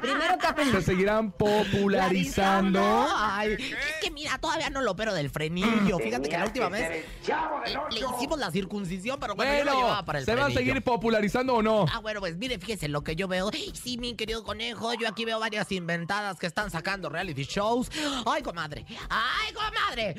Primero 0.00 0.38
que 0.38 0.46
aprenda. 0.46 0.78
¿Se 0.80 0.86
seguirán 0.86 1.32
popularizando? 1.32 3.06
Ay, 3.16 3.52
es 3.52 3.76
que 4.02 4.10
mira, 4.10 4.38
todavía 4.38 4.70
no 4.70 4.80
lo 4.82 4.92
opero 4.92 5.14
del 5.14 5.30
frenillo. 5.30 5.98
Fíjate 5.98 6.28
que 6.28 6.38
la 6.38 6.44
última 6.44 6.68
vez 6.68 6.90
le, 6.90 8.00
le 8.00 8.06
hicimos 8.16 8.38
la 8.38 8.50
circuncisión, 8.50 9.18
pero 9.20 9.34
bueno, 9.34 9.52
yo 9.52 9.64
lo 9.64 9.64
Bueno, 9.72 9.80
llevaba 9.86 10.04
para 10.04 10.18
el 10.20 10.24
¿se 10.24 10.34
va 10.34 10.42
a 10.42 10.44
frenillo. 10.44 10.60
seguir 10.68 10.82
popularizando 10.84 11.54
o 11.54 11.62
no? 11.62 11.86
Ah, 11.92 11.98
bueno, 12.00 12.20
pues 12.20 12.36
mire, 12.36 12.58
fíjese 12.58 12.88
lo 12.88 13.02
que 13.02 13.16
yo 13.16 13.26
veo. 13.28 13.50
Sí, 13.74 13.96
mi 13.98 14.14
querido 14.14 14.44
conejo, 14.44 14.94
yo 14.94 15.08
aquí 15.08 15.24
veo 15.24 15.38
varias 15.40 15.70
inventadas 15.72 16.38
que 16.38 16.46
están 16.46 16.70
sacando 16.70 17.08
reality 17.08 17.44
shows. 17.44 17.90
Ay, 18.26 18.42
comadre. 18.42 18.84
Ay, 19.08 19.52
comadre. 19.54 20.14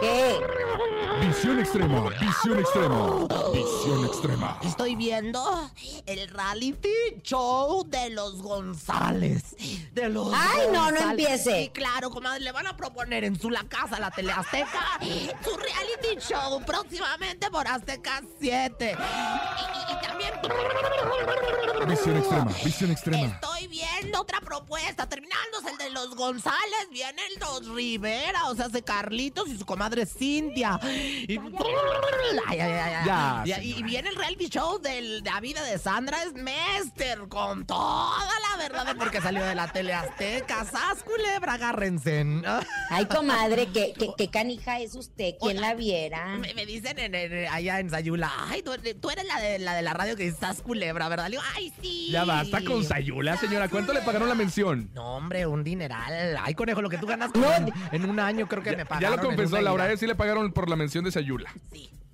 ¿Qué? 0.00 0.40
Visión 1.26 1.58
extrema, 1.58 2.08
visión 2.20 2.58
extrema, 2.58 3.26
visión 3.52 4.04
extrema. 4.06 4.58
Estoy 4.62 4.94
viendo 4.94 5.70
el 6.06 6.28
reality 6.28 6.88
show 7.22 7.84
de 7.88 8.10
los 8.10 8.42
González. 8.42 9.56
De 9.92 10.08
los 10.08 10.32
Ay, 10.34 10.68
no, 10.72 10.90
no 10.90 10.98
empiece. 11.10 11.62
Y 11.62 11.68
claro, 11.70 12.10
comadre, 12.10 12.40
le 12.40 12.52
van 12.52 12.66
a 12.66 12.76
proponer 12.76 13.24
en 13.24 13.38
su 13.40 13.50
la 13.50 13.64
casa, 13.64 13.98
la 13.98 14.10
tele 14.10 14.32
Azteca, 14.32 14.98
su 15.00 15.56
reality 15.56 16.20
show 16.28 16.62
próximamente 16.64 17.50
por 17.50 17.66
Azteca 17.66 18.22
7. 18.40 18.96
Y, 18.98 19.92
y- 19.92 19.96
y 19.96 20.06
también 20.06 20.30
Visión 21.88 22.16
extrema, 22.18 22.52
visión 22.64 22.90
extrema. 22.90 23.26
estoy 23.26 23.66
viendo 23.66 24.20
otra 24.20 24.40
propuesta. 24.40 25.08
Terminándose 25.08 25.70
el 25.70 25.78
de 25.78 25.90
los 25.90 26.14
González, 26.14 26.88
vienen 26.92 27.24
los 27.40 27.66
Rivera, 27.66 28.46
o 28.48 28.54
sea, 28.54 28.66
hace 28.66 28.82
Carlitos 28.82 29.48
y 29.48 29.58
su 29.58 29.64
comadre 29.66 30.06
Cintia. 30.06 30.78
Y. 30.84 31.36
Ya, 33.04 33.29
Y- 33.44 33.52
y, 33.78 33.82
viene 33.82 34.08
el 34.08 34.16
reality 34.16 34.48
show 34.48 34.78
de 34.80 35.20
la 35.24 35.40
vida 35.40 35.62
de 35.64 35.78
Sandra 35.78 36.18
Smester 36.28 37.20
con 37.28 37.64
toda 37.66 38.18
la 38.50 38.56
verdad 38.62 38.86
de 38.86 38.94
porque 38.94 39.20
salió 39.20 39.44
de 39.44 39.54
la 39.54 39.68
tele 39.72 39.92
azteca. 39.94 40.64
¡Sas, 40.64 41.02
culebra, 41.04 41.54
agárrense! 41.54 42.24
Ay, 42.90 43.06
comadre, 43.06 43.68
¿qué, 43.72 43.92
qué, 43.98 44.10
qué 44.16 44.28
canija 44.30 44.80
es 44.80 44.94
usted? 44.94 45.34
¿Quién 45.40 45.60
la 45.60 45.74
viera? 45.74 46.36
Me, 46.38 46.52
me 46.54 46.66
dicen 46.66 46.98
en- 46.98 47.14
en- 47.14 47.48
allá 47.48 47.80
en 47.80 47.90
Sayula, 47.90 48.30
ay, 48.48 48.62
tú, 48.62 48.72
tú 49.00 49.10
eres 49.10 49.24
la 49.26 49.40
de, 49.40 49.58
la 49.58 49.74
de 49.74 49.82
la 49.82 49.92
radio 49.94 50.16
que 50.16 50.24
dice 50.24 50.36
Sas 50.38 50.62
culebra, 50.62 51.08
¿verdad? 51.08 51.24
Le 51.26 51.30
digo, 51.32 51.42
ay, 51.56 51.72
sí. 51.80 52.08
Ya 52.10 52.24
basta 52.24 52.62
con 52.64 52.84
Sayula, 52.84 53.36
señora. 53.36 53.68
¿Cuánto 53.68 53.92
le 53.92 54.00
pagaron 54.02 54.28
la 54.28 54.34
mención? 54.34 54.90
No, 54.94 55.16
hombre, 55.16 55.46
un 55.46 55.64
dineral. 55.64 56.36
Ay, 56.42 56.54
conejo, 56.54 56.82
lo 56.82 56.88
que 56.90 56.98
tú 56.98 57.06
ganas 57.06 57.30
No. 57.34 57.52
en, 57.54 57.72
en 57.92 58.04
un 58.08 58.18
año 58.20 58.48
creo 58.48 58.62
que 58.62 58.70
me 58.72 58.78
Ya 58.78 58.84
pagaron. 58.84 59.16
lo 59.16 59.22
en 59.30 59.36
confesó 59.36 59.60
Laura, 59.60 59.84
ida. 59.86 59.92
¿eh? 59.94 59.96
sí 59.96 60.06
le 60.06 60.14
pagaron 60.14 60.52
por 60.52 60.68
la 60.68 60.76
mención 60.76 61.04
de 61.04 61.12
Sayula. 61.12 61.52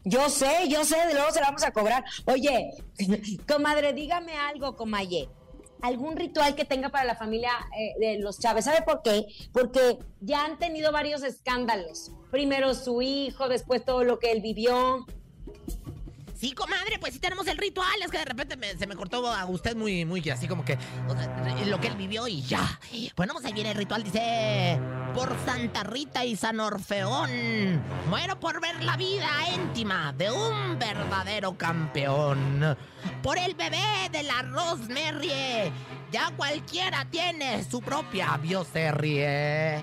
Yo 0.09 0.31
sé, 0.31 0.69
yo 0.69 0.85
sé, 0.85 1.05
de 1.09 1.15
luego 1.15 1.33
se 1.33 1.41
la 1.41 1.47
vamos 1.47 1.65
a 1.65 1.73
cobrar. 1.73 2.05
Oye, 2.27 2.71
comadre, 3.49 3.93
dígame 3.93 4.37
algo, 4.37 4.77
comaye. 4.77 5.29
¿Algún 5.83 6.15
ritual 6.15 6.55
que 6.55 6.65
tenga 6.65 6.91
para 6.91 7.05
la 7.05 7.17
familia 7.17 7.51
eh, 7.77 7.95
de 7.99 8.21
los 8.21 8.39
Chávez? 8.39 8.67
¿Sabe 8.67 8.83
por 8.83 9.03
qué? 9.03 9.27
Porque 9.53 9.99
ya 10.21 10.45
han 10.45 10.61
tenido 10.61 10.93
varios 10.93 11.25
escándalos. 11.25 12.13
Primero 12.31 12.73
su 12.75 13.03
hijo, 13.03 13.49
después 13.49 13.85
todo 13.85 14.05
lo 14.05 14.21
que 14.21 14.31
él 14.31 14.43
vivió. 14.43 15.05
Sí, 16.39 16.53
comadre, 16.53 16.99
pues 17.01 17.15
sí 17.15 17.19
tenemos 17.19 17.47
el 17.47 17.57
ritual. 17.57 18.03
Es 18.05 18.11
que 18.11 18.19
de 18.19 18.25
repente 18.25 18.57
se 18.79 18.87
me 18.87 18.95
cortó 18.95 19.27
a 19.27 19.47
usted 19.47 19.75
muy, 19.75 20.05
muy 20.05 20.29
así 20.29 20.47
como 20.47 20.65
que 20.65 20.77
lo 21.67 21.81
que 21.81 21.89
él 21.89 21.97
vivió 21.97 22.29
y 22.29 22.43
ya. 22.43 22.79
Bueno, 23.17 23.33
pues 23.35 23.47
ahí 23.47 23.53
viene 23.53 23.71
el 23.71 23.77
ritual. 23.77 24.03
Dice: 24.03 24.79
Por 25.15 25.35
Santa 25.47 25.83
Rita 25.83 26.25
y 26.25 26.37
San 26.37 26.61
Orfeón, 26.61 27.83
muero 28.09 28.39
por 28.39 28.61
ver 28.61 28.83
la 28.85 28.97
vida 28.97 29.29
íntima 29.55 30.13
de 30.13 30.31
un 30.31 30.79
verdadero 30.79 31.57
campeón. 31.57 32.77
Por 33.23 33.39
el 33.39 33.55
bebé 33.55 34.11
de 34.13 34.23
la 34.23 34.43
Rosemary, 34.43 35.73
ya 36.13 36.31
cualquiera 36.37 37.07
tiene 37.11 37.65
su 37.65 37.81
propia 37.81 38.37
bioserie. 38.37 39.83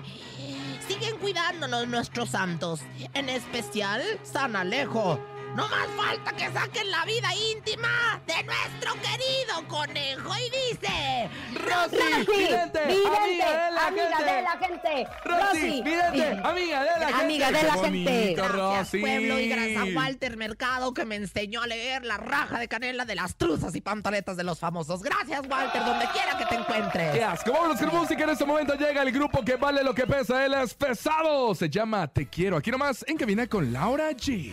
Siguen 0.86 1.16
cuidándonos 1.18 1.88
nuestros 1.88 2.30
santos, 2.30 2.80
en 3.14 3.28
especial 3.30 4.02
San 4.22 4.54
Alejo. 4.54 5.18
No 5.54 5.68
más 5.68 5.86
falta 5.96 6.32
que 6.32 6.50
saquen 6.52 6.90
la 6.90 7.04
vida 7.04 7.28
íntima 7.52 8.20
de 8.26 8.42
nuestro 8.42 8.94
querido 8.94 9.68
conejo 9.68 10.32
y 10.36 10.50
dice... 10.50 11.30
Rosy, 11.54 11.96
Rosy, 11.96 12.36
vidente, 12.36 12.86
vidente, 12.86 13.44
amiga 13.44 13.46
de 13.46 13.70
la 13.70 13.86
amiga 13.86 14.16
gente. 14.16 14.32
de 14.32 14.42
la 14.42 14.50
gente. 14.50 15.08
Rosy, 15.24 15.82
vidente, 15.82 16.40
amiga 16.42 16.80
de 16.82 17.00
la 17.00 17.06
gente. 17.06 17.24
Amiga 17.24 17.52
de 17.52 17.62
la 17.62 17.72
gente. 17.74 18.34
Gracias, 18.34 18.52
Rosy. 18.52 19.00
pueblo, 19.00 19.38
y 19.38 19.48
gracias 19.48 19.82
a 19.82 19.96
Walter 19.96 20.36
Mercado 20.36 20.92
que 20.92 21.04
me 21.04 21.14
enseñó 21.14 21.62
a 21.62 21.68
leer 21.68 22.04
la 22.04 22.16
raja 22.16 22.58
de 22.58 22.66
canela 22.66 23.04
de 23.04 23.14
las 23.14 23.36
truzas 23.36 23.76
y 23.76 23.80
pantaletas 23.80 24.36
de 24.36 24.42
los 24.42 24.58
famosos. 24.58 25.04
Gracias, 25.04 25.40
Walter, 25.48 25.84
donde 25.84 26.06
quiera 26.08 26.36
que 26.36 26.46
te 26.46 26.54
encuentres. 26.56 27.12
¡Qué 27.12 27.22
asco! 27.22 27.52
Vámonos 27.52 27.78
con 27.78 27.94
música. 27.94 28.24
En 28.24 28.30
este 28.30 28.44
momento 28.44 28.74
llega 28.74 29.02
el 29.02 29.12
grupo 29.12 29.44
que 29.44 29.54
vale 29.54 29.84
lo 29.84 29.94
que 29.94 30.04
pesa. 30.04 30.44
Él 30.44 30.54
es 30.54 30.74
pesado. 30.74 31.54
Se 31.54 31.70
llama 31.70 32.08
Te 32.08 32.26
Quiero. 32.28 32.56
Aquí 32.56 32.72
nomás 32.72 33.04
en 33.06 33.16
cabina 33.16 33.46
con 33.46 33.72
Laura 33.72 34.10
G. 34.10 34.52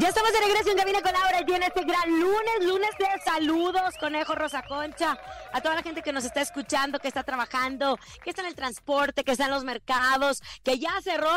Ya 0.00 0.08
estamos 0.08 0.32
de 0.32 0.40
regreso 0.40 0.72
en 0.72 0.76
Cabina 0.76 1.00
con 1.02 1.12
Laura 1.12 1.44
y 1.46 1.52
en 1.52 1.62
este 1.62 1.84
gran 1.84 2.10
lunes, 2.10 2.64
lunes 2.64 2.90
de 2.98 3.06
saludos, 3.24 3.94
Conejo 4.00 4.34
Rosa 4.34 4.64
Concha, 4.66 5.16
a 5.52 5.60
toda 5.60 5.76
la 5.76 5.84
gente 5.84 6.02
que 6.02 6.12
nos 6.12 6.24
está 6.24 6.40
escuchando, 6.40 6.98
que 6.98 7.06
está 7.06 7.22
trabajando, 7.22 7.96
que 8.24 8.30
está 8.30 8.42
en 8.42 8.48
el 8.48 8.56
transporte, 8.56 9.22
que 9.22 9.30
está 9.30 9.44
en 9.44 9.52
los 9.52 9.62
mercados, 9.62 10.42
que 10.64 10.80
ya 10.80 10.90
cerró 11.00 11.36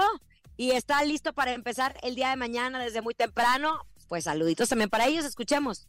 y 0.58 0.72
está 0.72 1.04
listo 1.04 1.34
para 1.34 1.54
empezar 1.54 2.00
el 2.02 2.15
día 2.15 2.32
de 2.32 2.36
mañana 2.36 2.80
desde 2.80 3.04
muy 3.04 3.13
temprano. 3.13 3.86
Pues 4.08 4.24
saluditos 4.24 4.70
también 4.70 4.89
para 4.89 5.06
ellos, 5.06 5.24
escuchemos. 5.24 5.88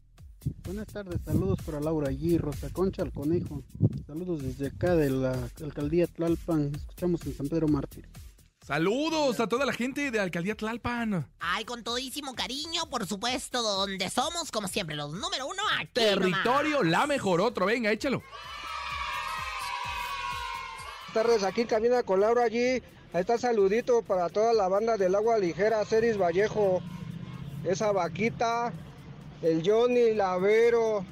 Buenas 0.65 0.89
tardes, 0.89 1.23
saludos 1.25 1.61
para 1.65 1.81
Laura 1.81 2.11
G, 2.11 2.39
Rosa 2.39 2.69
Concha, 2.71 3.03
el 3.03 3.13
conejo. 3.13 3.63
Saludos 4.07 4.43
desde 4.43 4.67
acá 4.67 4.95
de 4.95 5.09
la 5.09 5.33
alcaldía 5.63 6.07
Tlalpan. 6.07 6.73
Escuchamos 6.75 7.25
en 7.25 7.35
San 7.35 7.49
Pedro 7.49 7.67
Mártir. 7.67 8.07
Saludos 8.69 9.41
a 9.41 9.47
toda 9.47 9.65
la 9.65 9.73
gente 9.73 10.11
de 10.11 10.21
Alcaldía 10.21 10.55
Tlalpan. 10.55 11.27
Ay, 11.41 11.65
con 11.65 11.83
todísimo 11.83 12.35
cariño, 12.35 12.85
por 12.91 13.07
supuesto, 13.07 13.63
donde 13.63 14.11
somos, 14.11 14.51
como 14.53 14.69
siempre, 14.69 14.95
los 14.95 15.11
número 15.15 15.47
uno 15.47 15.63
aquí 15.79 15.89
Territorio 15.95 16.83
la 16.83 17.07
mejor. 17.07 17.41
Otro, 17.41 17.65
venga, 17.65 17.91
échalo. 17.91 18.23
Buenas 21.15 21.15
tardes, 21.15 21.43
aquí 21.45 21.63
en 21.63 21.67
Cabina 21.67 22.03
con 22.03 22.21
Laura 22.21 22.45
allí. 22.45 22.83
Ahí 23.15 23.21
está 23.23 23.39
saludito 23.39 24.03
para 24.03 24.29
toda 24.29 24.53
la 24.53 24.69
banda 24.69 24.99
del 24.99 25.15
agua 25.15 25.39
ligera, 25.39 25.83
Ceris 25.87 26.19
Vallejo, 26.19 26.83
esa 27.65 27.91
vaquita, 27.93 28.75
el 29.41 29.63
Johnny, 29.65 30.11
el 30.11 30.21
Avero, 30.21 31.07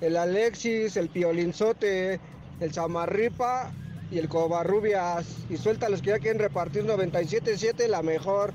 el 0.00 0.16
Alexis, 0.16 0.96
el 0.96 1.08
Piolinzote, 1.08 2.20
el 2.60 2.72
Zamarripa 2.72 3.72
y 4.10 4.18
el 4.18 4.28
Covarrubias. 4.28 5.26
Y 5.48 5.56
suelta 5.56 5.88
los 5.88 6.02
que 6.02 6.10
ya 6.10 6.18
quieren 6.18 6.40
repartir 6.40 6.84
97.7, 6.84 7.86
la 7.86 8.02
mejor. 8.02 8.52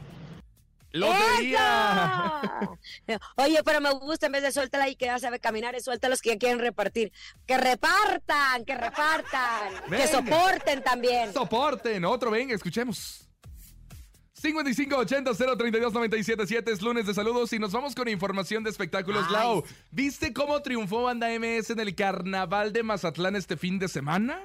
¡Lotería! 0.92 2.42
¡Eso! 3.08 3.20
Oye, 3.36 3.60
pero 3.66 3.82
me 3.82 3.92
gusta 3.92 4.28
en 4.28 4.32
vez 4.32 4.44
de 4.44 4.54
suéltala 4.54 4.88
y 4.88 4.96
que 4.96 5.08
ya 5.08 5.20
sabe 5.20 5.40
caminar, 5.40 5.76
es 5.76 5.84
suelta 5.84 6.08
a 6.08 6.10
los 6.10 6.22
que 6.22 6.30
ya 6.30 6.38
quieren 6.38 6.60
repartir. 6.60 7.12
Que 7.46 7.58
repartan, 7.58 8.64
que 8.64 8.76
repartan, 8.76 9.74
que 9.90 10.08
soporten 10.08 10.82
también. 10.84 11.34
Soporten. 11.34 12.06
Otro, 12.06 12.32
venga, 12.32 12.56
escuchemos. 12.56 13.28
5580-032-977 14.42 16.70
es 16.70 16.82
lunes 16.82 17.06
de 17.08 17.14
saludos 17.14 17.52
y 17.52 17.60
nos 17.60 17.74
vamos 17.74 17.94
con 17.96 18.08
información 18.08 18.64
de 18.64 18.70
espectáculos. 18.70 19.26
Ay. 19.28 19.34
Lau, 19.34 19.66
¿viste 19.92 20.32
cómo 20.34 20.62
triunfó 20.62 21.04
Banda 21.04 21.28
MS 21.38 21.72
en 21.72 21.80
el 21.80 21.94
carnaval 21.96 22.72
de 22.72 22.84
Mazatlán 22.84 23.36
este 23.36 23.58
fin 23.58 23.80
de 23.80 23.90
semana? 23.90 24.42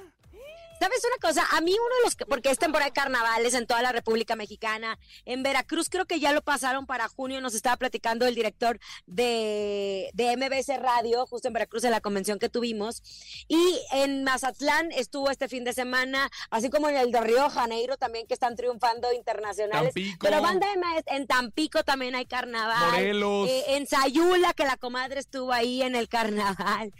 ¿Sabes 0.80 1.02
una 1.04 1.16
cosa? 1.28 1.46
A 1.54 1.60
mí 1.60 1.72
uno 1.72 1.94
de 1.96 2.04
los 2.04 2.16
que, 2.16 2.24
porque 2.24 2.50
es 2.50 2.56
temporada 2.58 2.88
de 2.88 2.94
carnavales 2.94 3.52
en 3.52 3.66
toda 3.66 3.82
la 3.82 3.92
República 3.92 4.34
Mexicana, 4.34 4.98
en 5.26 5.42
Veracruz 5.42 5.90
creo 5.90 6.06
que 6.06 6.20
ya 6.20 6.32
lo 6.32 6.40
pasaron 6.40 6.86
para 6.86 7.06
junio, 7.06 7.42
nos 7.42 7.54
estaba 7.54 7.76
platicando 7.76 8.26
el 8.26 8.34
director 8.34 8.80
de, 9.04 10.08
de 10.14 10.36
MBC 10.38 10.80
Radio, 10.80 11.26
justo 11.26 11.48
en 11.48 11.54
Veracruz 11.54 11.84
en 11.84 11.90
la 11.90 12.00
convención 12.00 12.38
que 12.38 12.48
tuvimos, 12.48 13.02
y 13.46 13.78
en 13.92 14.24
Mazatlán 14.24 14.90
estuvo 14.92 15.30
este 15.30 15.48
fin 15.48 15.64
de 15.64 15.74
semana, 15.74 16.30
así 16.48 16.70
como 16.70 16.88
en 16.88 16.96
el 16.96 17.12
de 17.12 17.20
Río 17.20 17.44
de 17.44 17.50
Janeiro 17.50 17.98
también 17.98 18.26
que 18.26 18.32
están 18.32 18.56
triunfando 18.56 19.12
internacionales, 19.12 19.92
Tampico. 19.92 20.18
pero 20.20 20.40
banda 20.40 20.66
MS, 20.76 21.02
en 21.08 21.26
Tampico 21.26 21.84
también 21.84 22.14
hay 22.14 22.24
carnaval, 22.24 22.92
Morelos. 22.92 23.48
eh, 23.50 23.64
en 23.76 23.86
Sayula 23.86 24.54
que 24.54 24.64
la 24.64 24.78
comadre 24.78 25.20
estuvo 25.20 25.52
ahí 25.52 25.82
en 25.82 25.94
el 25.94 26.08
carnaval. 26.08 26.94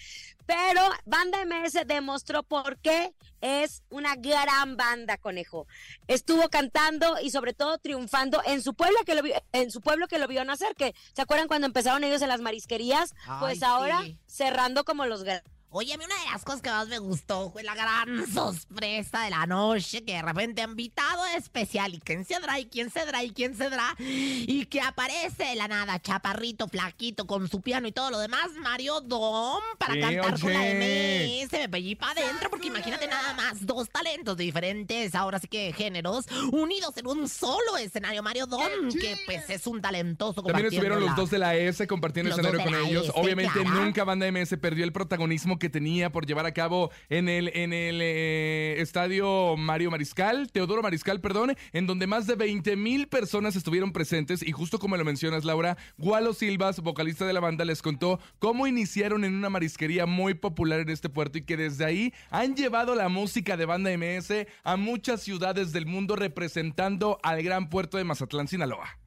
Pero 0.51 0.83
Banda 1.05 1.45
MS 1.45 1.87
demostró 1.87 2.43
por 2.43 2.77
qué 2.79 3.15
es 3.41 3.85
una 3.89 4.17
gran 4.17 4.77
banda, 4.77 5.17
conejo. 5.17 5.69
Estuvo 6.09 6.49
cantando 6.49 7.21
y 7.23 7.31
sobre 7.31 7.53
todo 7.53 7.79
triunfando 7.79 8.43
en 8.45 8.61
su 8.61 8.75
pueblo 8.75 8.99
que 9.07 9.15
lo 9.15 9.23
vio, 9.23 9.37
en 9.53 9.71
su 9.71 9.81
pueblo 9.81 10.09
que 10.09 10.19
lo 10.19 10.27
vio 10.27 10.45
nacer, 10.45 10.75
que 10.75 10.93
¿se 11.13 11.23
acuerdan 11.23 11.47
cuando 11.47 11.69
empezaron 11.69 12.03
ellos 12.03 12.21
en 12.23 12.29
las 12.29 12.41
marisquerías? 12.41 13.15
pues 13.39 13.63
Ay, 13.63 13.69
ahora 13.71 14.03
sí. 14.03 14.19
cerrando 14.27 14.85
como 14.85 15.07
los 15.07 15.23
grandes. 15.23 15.60
Oye, 15.73 15.95
a 15.95 15.99
mí 15.99 16.05
una 16.05 16.19
de 16.25 16.31
las 16.33 16.43
cosas 16.43 16.63
que 16.63 16.71
más 16.71 16.89
me 16.89 16.99
gustó 16.99 17.49
fue 17.53 17.63
la 17.63 17.77
gran 17.77 18.27
sorpresa 18.33 19.23
de 19.23 19.31
la 19.31 19.47
noche, 19.47 20.05
que 20.05 20.15
de 20.15 20.23
repente 20.23 20.63
han 20.63 20.71
invitado 20.71 21.25
especial, 21.37 21.95
y 21.95 22.01
quién 22.01 22.25
se 22.25 22.35
y 22.59 22.65
quién 22.67 22.91
se 22.91 23.01
y 23.23 23.31
quién 23.31 23.57
se 23.57 23.69
y 24.01 24.67
que 24.67 24.81
aparece 24.81 25.45
de 25.45 25.55
la 25.55 25.69
nada, 25.69 26.01
chaparrito, 26.01 26.67
flaquito, 26.67 27.25
con 27.29 27.49
su 27.49 27.61
piano 27.61 27.87
y 27.87 27.93
todo 27.93 28.11
lo 28.11 28.19
demás, 28.19 28.49
Mario 28.61 29.01
Dom, 29.01 29.63
para 29.79 29.95
Sí, 29.95 30.01
cantar 30.01 30.41
con 30.41 30.53
la 30.53 30.61
oye. 30.61 31.45
MS, 31.45 31.53
me 31.53 31.69
pellí 31.69 31.95
para 31.95 32.21
adentro, 32.21 32.51
porque 32.51 32.67
imagínate 32.67 33.07
nada 33.07 33.33
más, 33.35 33.65
dos 33.65 33.89
talentos 33.91 34.37
diferentes, 34.37 35.15
ahora 35.15 35.39
sí 35.39 35.47
que 35.47 35.73
géneros, 35.73 36.27
unidos 36.51 36.97
en 36.97 37.07
un 37.07 37.29
solo 37.29 37.77
escenario, 37.77 38.25
Mario 38.25 38.47
Dom, 38.47 38.91
que 39.01 39.17
pues 39.25 39.49
es 39.49 39.69
un 39.69 39.81
talentoso 39.81 40.43
También 40.43 40.67
estuvieron 40.67 41.01
los 41.01 41.15
dos 41.15 41.31
de 41.31 41.39
la 41.39 41.55
S 41.55 41.87
compartiendo 41.87 42.33
escenario 42.33 42.61
con 42.65 42.75
ellos. 42.75 43.05
S, 43.05 43.13
Obviamente 43.15 43.53
claro. 43.53 43.85
nunca 43.85 44.03
Banda 44.03 44.31
MS 44.33 44.57
perdió 44.61 44.85
el 44.85 44.93
protagonismo 44.93 45.60
que 45.61 45.69
tenía 45.69 46.11
por 46.11 46.27
llevar 46.27 46.47
a 46.47 46.53
cabo 46.53 46.91
en 47.09 47.29
el, 47.29 47.53
en 47.55 47.73
el 47.73 48.01
eh, 48.03 48.75
estadio 48.79 49.57
Mario 49.57 49.93
Mariscal, 49.93 50.51
Teodoro 50.51 50.83
Mariscal, 50.83 51.21
perdón, 51.21 51.55
en 51.73 51.87
donde 51.87 52.09
más 52.09 52.27
de 52.27 52.35
20 52.35 52.75
mil 52.75 53.07
personas 53.07 53.55
estuvieron 53.55 53.93
presentes 53.93 54.43
y 54.43 54.51
justo 54.51 54.81
como 54.81 54.97
lo 54.97 55.05
mencionas, 55.05 55.45
Laura, 55.45 55.77
Gualo 55.99 56.35
Silvas, 56.35 56.81
vocalista 56.81 57.25
de 57.25 57.33
la 57.33 57.41
banda, 57.41 57.65
les 57.65 57.83
contó 57.83 58.19
cómo 58.41 58.67
iniciaron 58.67 59.25
en 59.25 59.35
una 59.35 59.51
marisquería 59.51 60.07
muy 60.07 60.35
popular 60.35 60.81
en 60.81 60.89
este 60.89 61.09
puerto 61.09 61.39
y 61.39 61.43
que 61.43 61.57
desde 61.57 61.85
ahí 61.85 62.13
han 62.31 62.57
llevado 62.57 62.97
la 62.97 63.09
música 63.09 63.57
de 63.57 63.67
Banda 63.67 63.97
MS 63.97 64.47
a 64.65 64.77
muchas 64.77 65.23
ciudades 65.23 65.73
del 65.73 65.87
mundo 65.87 66.17
representando 66.17 67.21
al 67.23 67.43
gran 67.43 67.69
puerto 67.69 67.99
de 67.99 68.05
Mazatlán, 68.05 68.49
Sinaloa. 68.49 68.99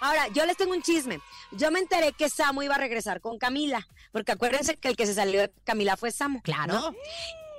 Ahora, 0.00 0.28
yo 0.28 0.46
les 0.46 0.56
tengo 0.56 0.72
un 0.72 0.82
chisme. 0.82 1.20
Yo 1.52 1.70
me 1.70 1.78
enteré 1.78 2.12
que 2.12 2.28
Samu 2.28 2.62
iba 2.62 2.74
a 2.74 2.78
regresar 2.78 3.20
con 3.20 3.38
Camila, 3.38 3.86
porque 4.12 4.32
acuérdense 4.32 4.76
que 4.76 4.88
el 4.88 4.96
que 4.96 5.06
se 5.06 5.14
salió 5.14 5.40
de 5.42 5.52
Camila 5.64 5.96
fue 5.96 6.10
Samu. 6.10 6.40
Claro. 6.42 6.72
¿no? 6.74 6.94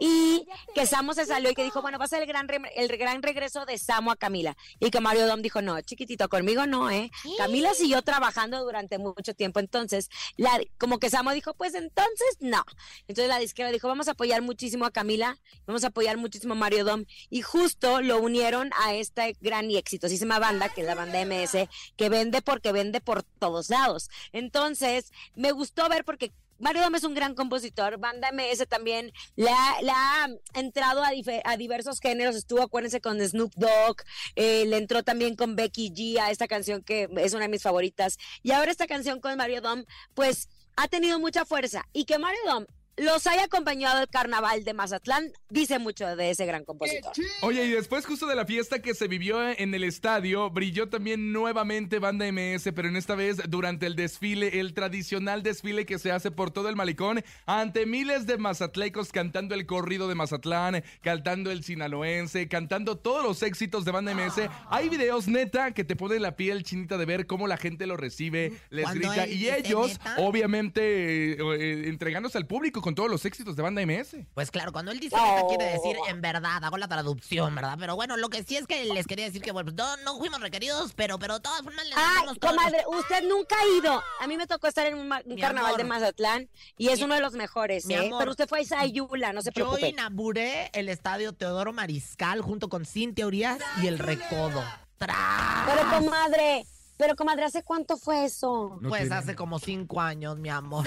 Y 0.03 0.47
que 0.73 0.87
Samu 0.87 1.13
se 1.13 1.27
salió 1.27 1.51
y 1.51 1.53
que 1.53 1.63
dijo, 1.63 1.83
bueno, 1.83 1.99
va 1.99 2.05
a 2.05 2.07
ser 2.07 2.23
el 2.23 2.27
gran, 2.27 2.47
el 2.75 2.97
gran 2.97 3.21
regreso 3.21 3.67
de 3.67 3.77
Samu 3.77 4.09
a 4.09 4.15
Camila. 4.15 4.57
Y 4.79 4.89
que 4.89 4.99
Mario 4.99 5.27
Dom 5.27 5.43
dijo, 5.43 5.61
no, 5.61 5.79
chiquitito, 5.81 6.27
conmigo 6.27 6.65
no, 6.65 6.89
¿eh? 6.89 7.11
Camila 7.37 7.75
siguió 7.75 8.01
trabajando 8.01 8.63
durante 8.63 8.97
mucho 8.97 9.35
tiempo. 9.35 9.59
Entonces, 9.59 10.09
la, 10.37 10.59
como 10.79 10.97
que 10.97 11.11
Samu 11.11 11.29
dijo, 11.33 11.53
pues 11.53 11.75
entonces 11.75 12.37
no. 12.39 12.63
Entonces 13.07 13.27
la 13.27 13.37
disquera 13.37 13.69
dijo, 13.69 13.87
vamos 13.87 14.07
a 14.07 14.13
apoyar 14.13 14.41
muchísimo 14.41 14.85
a 14.85 14.91
Camila, 14.91 15.37
vamos 15.67 15.83
a 15.83 15.89
apoyar 15.89 16.17
muchísimo 16.17 16.55
a 16.55 16.57
Mario 16.57 16.83
Dom. 16.83 17.05
Y 17.29 17.43
justo 17.43 18.01
lo 18.01 18.19
unieron 18.19 18.71
a 18.83 18.95
esta 18.95 19.25
gran 19.39 19.69
y 19.69 19.77
exitosísima 19.77 20.39
banda, 20.39 20.69
que 20.69 20.81
es 20.81 20.87
la 20.87 20.95
banda 20.95 21.23
MS, 21.23 21.69
que 21.95 22.09
vende 22.09 22.41
porque 22.41 22.71
vende 22.71 23.01
por 23.01 23.21
todos 23.21 23.69
lados. 23.69 24.09
Entonces, 24.31 25.11
me 25.35 25.51
gustó 25.51 25.87
ver 25.89 26.05
porque 26.05 26.31
Mario 26.61 26.83
Dom 26.83 26.93
es 26.93 27.03
un 27.03 27.15
gran 27.15 27.33
compositor, 27.33 27.97
Banda 27.97 28.31
MS 28.31 28.67
también 28.69 29.11
le 29.35 29.49
ha, 29.49 30.27
entrado 30.53 31.01
a 31.03 31.57
diversos 31.57 31.99
géneros, 31.99 32.35
estuvo, 32.35 32.61
acuérdense, 32.61 33.01
con 33.01 33.19
Snoop 33.19 33.51
Dogg, 33.55 34.03
eh, 34.35 34.65
le 34.67 34.77
entró 34.77 35.01
también 35.01 35.35
con 35.35 35.55
Becky 35.55 35.89
G 35.89 36.19
a 36.19 36.29
esta 36.29 36.47
canción 36.47 36.83
que 36.83 37.09
es 37.17 37.33
una 37.33 37.45
de 37.45 37.49
mis 37.49 37.63
favoritas, 37.63 38.17
y 38.43 38.51
ahora 38.51 38.69
esta 38.69 38.85
canción 38.85 39.19
con 39.19 39.35
Mario 39.37 39.61
Dom, 39.61 39.85
pues 40.13 40.49
ha 40.75 40.87
tenido 40.87 41.19
mucha 41.19 41.45
fuerza, 41.45 41.87
y 41.93 42.05
que 42.05 42.19
Mario 42.19 42.41
Dom 42.45 42.65
los 42.97 43.25
haya 43.27 43.45
acompañado 43.45 43.99
al 43.99 44.09
carnaval 44.09 44.63
de 44.63 44.73
Mazatlán, 44.73 45.31
dice 45.49 45.79
mucho 45.79 46.15
de 46.15 46.31
ese 46.31 46.45
gran 46.45 46.65
compositor. 46.65 47.11
Oye, 47.41 47.65
y 47.65 47.71
después 47.71 48.05
justo 48.05 48.27
de 48.27 48.35
la 48.35 48.45
fiesta 48.45 48.81
que 48.81 48.93
se 48.93 49.07
vivió 49.07 49.41
en 49.49 49.73
el 49.73 49.83
estadio, 49.83 50.49
brilló 50.49 50.89
también 50.89 51.31
nuevamente 51.31 51.99
Banda 51.99 52.31
MS, 52.31 52.69
pero 52.75 52.87
en 52.87 52.95
esta 52.95 53.15
vez 53.15 53.37
durante 53.49 53.85
el 53.85 53.95
desfile, 53.95 54.59
el 54.59 54.73
tradicional 54.73 55.41
desfile 55.41 55.85
que 55.85 55.99
se 55.99 56.11
hace 56.11 56.31
por 56.31 56.51
todo 56.51 56.69
el 56.69 56.75
malecón, 56.75 57.23
ante 57.45 57.85
miles 57.85 58.27
de 58.27 58.37
mazatlecos 58.37 59.11
cantando 59.11 59.55
el 59.55 59.65
corrido 59.65 60.07
de 60.07 60.15
Mazatlán, 60.15 60.83
cantando 61.01 61.51
el 61.51 61.63
sinaloense, 61.63 62.47
cantando 62.47 62.97
todos 62.97 63.23
los 63.23 63.41
éxitos 63.43 63.85
de 63.85 63.91
Banda 63.91 64.13
MS. 64.13 64.49
Hay 64.69 64.89
videos 64.89 65.27
neta 65.27 65.71
que 65.73 65.83
te 65.83 65.95
ponen 65.95 66.21
la 66.21 66.35
piel 66.35 66.63
chinita 66.63 66.97
de 66.97 67.05
ver 67.05 67.25
cómo 67.25 67.47
la 67.47 67.57
gente 67.57 67.87
lo 67.87 67.97
recibe, 67.97 68.53
les 68.69 68.83
¿Cuándo 68.83 69.09
grita, 69.09 69.27
y 69.27 69.49
ellos, 69.49 69.91
neta? 69.91 70.15
obviamente, 70.19 71.33
eh, 71.33 71.37
eh, 71.39 71.83
entregándose 71.87 72.37
al 72.37 72.47
público 72.47 72.81
con 72.81 72.90
todos 72.95 73.09
los 73.09 73.25
éxitos 73.25 73.55
de 73.55 73.61
Banda 73.63 73.85
MS. 73.85 74.17
Pues 74.33 74.51
claro, 74.51 74.71
cuando 74.71 74.91
él 74.91 74.99
dice 74.99 75.15
neta 75.15 75.47
quiere 75.47 75.65
decir 75.65 75.95
en 76.07 76.21
verdad, 76.21 76.63
hago 76.63 76.77
la 76.77 76.87
traducción, 76.87 77.53
¿verdad? 77.55 77.75
Pero 77.79 77.95
bueno, 77.95 78.17
lo 78.17 78.29
que 78.29 78.43
sí 78.43 78.57
es 78.57 78.67
que 78.67 78.85
les 78.85 79.07
quería 79.07 79.25
decir 79.25 79.41
que 79.41 79.51
bueno, 79.51 79.71
no, 79.71 79.97
no 79.97 80.17
fuimos 80.17 80.39
requeridos, 80.41 80.93
pero, 80.95 81.17
pero 81.19 81.35
de 81.35 81.39
todas 81.41 81.61
formas 81.61 81.85
les 81.85 81.95
Ay, 81.97 82.25
los- 82.25 82.37
comadre, 82.39 82.83
usted 82.87 83.23
nunca 83.27 83.55
ha 83.59 83.77
ido. 83.77 84.03
A 84.19 84.27
mí 84.27 84.37
me 84.37 84.47
tocó 84.47 84.67
estar 84.67 84.85
en 84.87 84.95
un, 84.97 85.09
carnaval 85.39 85.65
amor. 85.71 85.77
de 85.77 85.83
Mazatlán 85.83 86.49
y 86.77 86.89
es 86.89 87.01
uno 87.01 87.15
de 87.15 87.21
los 87.21 87.33
mejores, 87.33 87.85
Mi 87.85 87.93
¿eh? 87.95 88.07
amor. 88.07 88.19
Pero 88.19 88.31
usted 88.31 88.47
fue 88.47 88.61
a 88.61 88.65
Sayula, 88.65 89.33
no 89.33 89.41
se 89.41 89.49
Yo 89.49 89.53
preocupe. 89.53 89.89
inauguré 89.89 90.69
el 90.73 90.89
estadio 90.89 91.33
Teodoro 91.33 91.73
Mariscal 91.73 92.41
junto 92.41 92.69
con 92.69 92.85
Cintia 92.85 93.25
Urias 93.27 93.59
y 93.81 93.87
el 93.87 93.99
Recodo. 93.99 94.63
¡Tras! 94.97 95.65
Pero 95.67 95.89
comadre, 95.89 96.65
pero 97.01 97.15
comadre, 97.15 97.45
¿hace 97.45 97.63
cuánto 97.63 97.97
fue 97.97 98.25
eso? 98.25 98.77
Pues 98.87 99.11
hace 99.11 99.33
como 99.33 99.57
cinco 99.57 99.99
años, 99.99 100.37
mi 100.37 100.49
amor. 100.49 100.85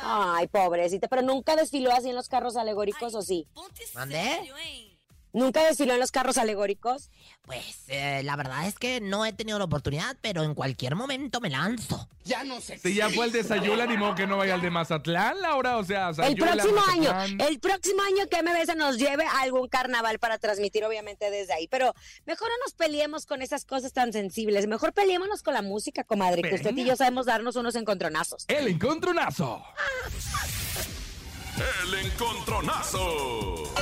Ay, 0.00 0.46
pobrecita, 0.46 1.08
pero 1.08 1.22
nunca 1.22 1.56
desfiló 1.56 1.92
así 1.92 2.10
en 2.10 2.14
los 2.14 2.28
carros 2.28 2.56
alegóricos, 2.56 3.16
¿o 3.16 3.22
sí? 3.22 3.48
¿Mandé? 3.96 4.48
¿Nunca 5.32 5.64
desfiló 5.66 5.94
en 5.94 6.00
los 6.00 6.10
carros 6.10 6.38
alegóricos? 6.38 7.10
Pues 7.42 7.84
eh, 7.88 8.22
la 8.24 8.36
verdad 8.36 8.66
es 8.66 8.78
que 8.78 9.00
no 9.00 9.24
he 9.24 9.32
tenido 9.32 9.58
la 9.58 9.64
oportunidad, 9.64 10.16
pero 10.20 10.42
en 10.42 10.54
cualquier 10.54 10.94
momento 10.94 11.40
me 11.40 11.50
lanzo. 11.50 12.08
Ya 12.24 12.44
no 12.44 12.60
sé. 12.60 12.78
Si 12.78 12.94
ya 12.94 13.08
fue 13.08 13.26
el 13.26 13.32
de 13.32 13.42
Sayula, 13.44 13.86
ni 13.86 13.96
modo 13.96 14.14
que 14.14 14.26
no 14.26 14.36
vaya 14.36 14.54
al 14.54 14.60
de 14.60 14.70
Mazatlán, 14.70 15.40
Laura. 15.40 15.78
O 15.78 15.84
sea, 15.84 16.10
El 16.10 16.14
Sayula, 16.16 16.52
próximo 16.52 16.80
año, 16.90 17.46
el 17.46 17.58
próximo 17.60 18.02
año 18.02 18.28
que 18.28 18.42
MBS 18.42 18.76
nos 18.76 18.98
lleve 18.98 19.24
a 19.24 19.40
algún 19.40 19.68
carnaval 19.68 20.18
para 20.18 20.38
transmitir, 20.38 20.84
obviamente, 20.84 21.30
desde 21.30 21.54
ahí. 21.54 21.68
Pero 21.68 21.94
mejor 22.26 22.48
no 22.48 22.54
nos 22.64 22.74
peleemos 22.74 23.24
con 23.26 23.40
esas 23.42 23.64
cosas 23.64 23.92
tan 23.92 24.12
sensibles. 24.12 24.66
Mejor 24.66 24.92
peleémonos 24.92 25.42
con 25.42 25.54
la 25.54 25.62
música, 25.62 26.04
comadre, 26.04 26.42
que 26.42 26.54
usted 26.54 26.76
y 26.76 26.84
yo 26.84 26.96
sabemos 26.96 27.26
darnos 27.26 27.56
unos 27.56 27.74
encontronazos. 27.74 28.44
El 28.48 28.68
encontronazo. 28.68 29.62
El 31.82 31.94
encontronazo. 32.06 33.74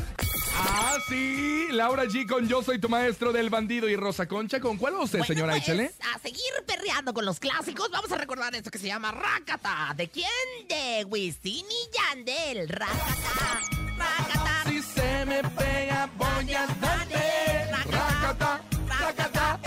Ah, 0.55 0.97
sí. 1.09 1.67
Laura 1.73 2.05
G 2.05 2.29
con 2.29 2.47
Yo 2.47 2.63
Soy 2.63 2.81
Tu 2.81 2.89
Maestro 2.89 3.33
del 3.33 3.51
Bandido 3.51 3.89
y 3.89 3.97
Rosa 3.97 4.29
Concha. 4.29 4.61
¿Con 4.61 4.77
cuál 4.77 4.95
va 4.95 5.03
usted, 5.03 5.19
Bueno, 5.19 5.35
señora 5.35 5.53
pues, 5.55 5.65
Échale? 5.65 5.93
A 6.15 6.19
seguir 6.21 6.41
perreando 6.67 7.13
con 7.13 7.25
los 7.25 7.41
clásicos, 7.41 7.91
vamos 7.91 8.13
a 8.13 8.17
recordar 8.17 8.55
esto 8.55 8.71
que 8.71 8.79
se 8.79 8.87
llama 8.87 9.11
Rakata. 9.11 9.93
¿De 9.97 10.09
quién? 10.09 10.29
De 10.69 11.05
Wisin 11.05 11.67
y 11.67 11.97
Yandel. 11.97 12.69
Rakata, 12.69 13.61
Rakata. 13.99 14.68
Se 14.99 15.25
me 15.27 15.43
pega, 15.51 16.11
voy 16.17 16.53
a 16.55 16.67
darte. 16.81 17.71
Rakata, 17.71 18.61
rakata. 18.89 19.61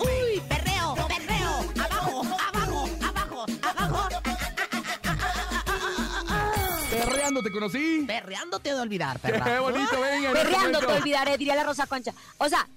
Uy, 0.00 0.40
perreo, 0.48 0.94
perreo. 1.08 1.52
Abajo, 1.86 2.36
abajo, 2.48 2.88
abajo, 3.02 3.46
abajo. 3.62 4.08
Perreando 6.90 7.42
te 7.42 7.50
conocí. 7.50 8.04
Perreándote 8.06 8.74
de 8.74 8.80
olvidar, 8.80 9.18
Qué 9.20 9.32
perra. 9.32 9.60
bonito, 9.60 10.00
venga. 10.00 10.30
en 10.30 10.36
este 10.36 10.38
Perreando 10.44 10.78
te 10.80 10.86
olvidaré, 10.86 11.38
diría 11.38 11.54
la 11.54 11.64
Rosa 11.64 11.86
Concha. 11.86 12.12
O 12.38 12.48
sea, 12.48 12.68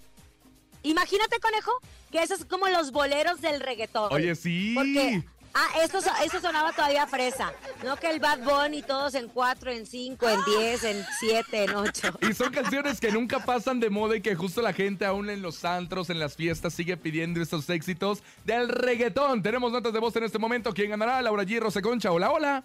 imagínate, 0.84 1.40
conejo, 1.42 1.72
que 2.12 2.24
eso 2.24 2.36
es 2.36 2.46
como 2.46 2.68
los 2.70 2.92
boleros 2.92 3.42
del 3.42 3.60
reggaetón. 3.60 4.14
Oye, 4.14 4.36
sí. 4.36 4.74
Porque, 4.76 5.24
ah, 5.54 5.68
esto, 5.84 6.02
so- 6.02 6.10
esto 6.24 6.40
sonaba 6.42 6.72
todavía 6.74 7.06
fresa. 7.08 7.52
No 7.84 7.96
que 7.98 8.10
el 8.10 8.20
Bad 8.20 8.40
Bunny 8.40 8.82
todos 8.82 9.16
en 9.16 9.28
cuatro, 9.28 9.72
en 9.72 9.86
cinco, 9.86 10.28
en 10.30 10.40
diez, 10.46 10.84
en 10.84 11.06
siete, 11.20 11.66
en 11.66 11.76
ocho. 11.76 12.18
Y 12.22 12.34
son 12.34 12.52
canciones 12.52 13.00
que 13.00 13.12
nunca 13.12 13.40
pasan 13.40 13.80
de 13.80 13.90
moda 13.90 14.16
y 14.16 14.22
que 14.22 14.36
justo 14.36 14.62
la 14.62 14.74
gente 14.74 15.06
aún 15.06 15.30
en 15.30 15.42
los 15.42 15.64
antros, 15.66 16.10
en 16.10 16.20
las 16.20 16.36
fiestas, 16.36 16.74
sigue 16.74 16.98
pidiendo 16.98 17.42
estos 17.42 17.70
éxitos 17.70 18.24
del 18.46 18.70
reggaetón. 18.70 19.42
Tenemos 19.44 19.72
notas 19.72 19.94
de 19.94 20.00
voz 20.00 20.16
en 20.16 20.24
este 20.24 20.40
momento. 20.40 20.74
¿Quién 20.74 20.90
ganará? 20.92 21.22
Laura 21.22 21.44
G. 21.44 21.60
Rosa 21.60 21.82
Concha. 21.82 22.12
Hola, 22.12 22.32
hola. 22.32 22.64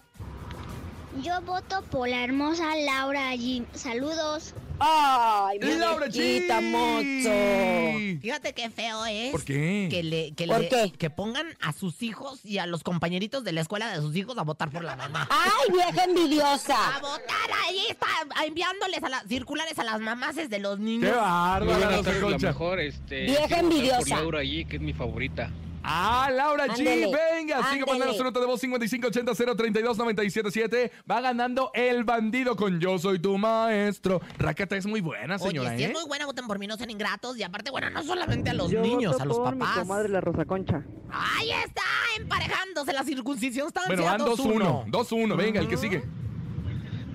Yo 1.21 1.41
voto 1.41 1.81
por 1.91 2.07
la 2.07 2.23
hermosa 2.23 2.75
Laura 2.77 3.33
G. 3.33 3.65
Saludos. 3.73 4.53
¡Ay, 4.79 5.59
mi 5.59 5.75
Laura 5.75 6.07
G. 6.07 6.61
mozo! 6.61 8.19
Fíjate 8.21 8.53
qué 8.53 8.69
feo 8.69 9.05
es. 9.05 9.31
¿Por 9.31 9.43
qué? 9.43 9.87
Que, 9.89 10.03
le, 10.03 10.31
que, 10.33 10.47
¿Por 10.47 10.61
le- 10.61 10.69
qué? 10.69 10.91
que 10.97 11.09
pongan 11.09 11.47
a 11.61 11.73
sus 11.73 12.01
hijos 12.01 12.39
y 12.43 12.57
a 12.59 12.65
los 12.65 12.83
compañeritos 12.83 13.43
de 13.43 13.51
la 13.51 13.61
escuela 13.61 13.89
de 13.91 13.97
sus 14.01 14.15
hijos 14.15 14.37
a 14.37 14.43
votar 14.43 14.69
por 14.71 14.83
la 14.83 14.95
mamá. 14.95 15.27
¡Ay, 15.29 15.71
vieja 15.73 16.03
envidiosa! 16.05 16.95
A 16.95 16.99
votar 16.99 17.49
ahí 17.67 17.81
está 17.89 18.07
enviándoles 18.45 19.03
a 19.03 19.09
las 19.09 19.23
circulares 19.27 19.77
a 19.79 19.83
las 19.83 19.99
mamaces 19.99 20.49
de 20.49 20.59
los 20.59 20.77
¡Qué 20.77 20.83
niños. 20.83 21.15
la 21.15 22.01
Concha! 22.21 22.47
mejor, 22.47 22.79
este, 22.79 23.21
Vieja 23.25 23.41
votar 23.41 23.59
por 23.61 23.71
envidiosa. 23.71 24.15
Laura 24.17 24.43
G, 24.43 24.67
que 24.67 24.75
es 24.77 24.81
mi 24.81 24.93
favorita. 24.93 25.51
Ah, 25.91 26.29
Laura 26.31 26.67
G, 26.67 26.71
Ándele, 26.77 27.09
venga, 27.11 27.67
sigue 27.71 27.83
mandando 27.83 28.13
su 28.13 28.23
nota 28.23 28.39
de 28.39 28.45
voz 28.45 28.61
5580-032-977. 28.63 30.91
Va 31.09 31.19
ganando 31.19 31.71
el 31.73 32.03
bandido 32.03 32.55
con 32.55 32.79
Yo 32.79 32.99
Soy 32.99 33.17
Tu 33.19 33.35
Maestro. 33.39 34.21
Rakata 34.37 34.77
es 34.77 34.85
muy 34.85 35.01
buena, 35.01 35.39
señora, 35.39 35.69
Oye, 35.69 35.77
si 35.77 35.83
¿eh? 35.83 35.87
es 35.87 35.93
muy 35.93 36.03
buena, 36.07 36.27
voten 36.27 36.45
por 36.45 36.59
mí, 36.59 36.67
no 36.67 36.77
sean 36.77 36.91
ingratos. 36.91 37.37
Y 37.37 37.43
aparte, 37.43 37.71
bueno, 37.71 37.89
no 37.89 38.03
solamente 38.03 38.51
a 38.51 38.53
los 38.53 38.69
Yo 38.69 38.81
niños, 38.81 39.13
voto 39.13 39.23
a 39.23 39.25
los 39.25 39.37
por 39.39 39.55
mi 39.55 39.61
papás. 39.61 39.79
comadre 39.79 40.09
la 40.09 40.21
Rosa 40.21 40.45
Concha. 40.45 40.83
Ahí 41.11 41.49
está, 41.65 41.81
emparejándose 42.17 42.93
la 42.93 43.03
circuncisión 43.03 43.65
estancia 43.67 43.95
Bueno, 43.95 44.03
van 44.05 44.21
2-1. 44.21 44.85
2-1, 44.91 45.35
venga, 45.37 45.59
el 45.59 45.67
que 45.67 45.77
sigue. 45.77 46.03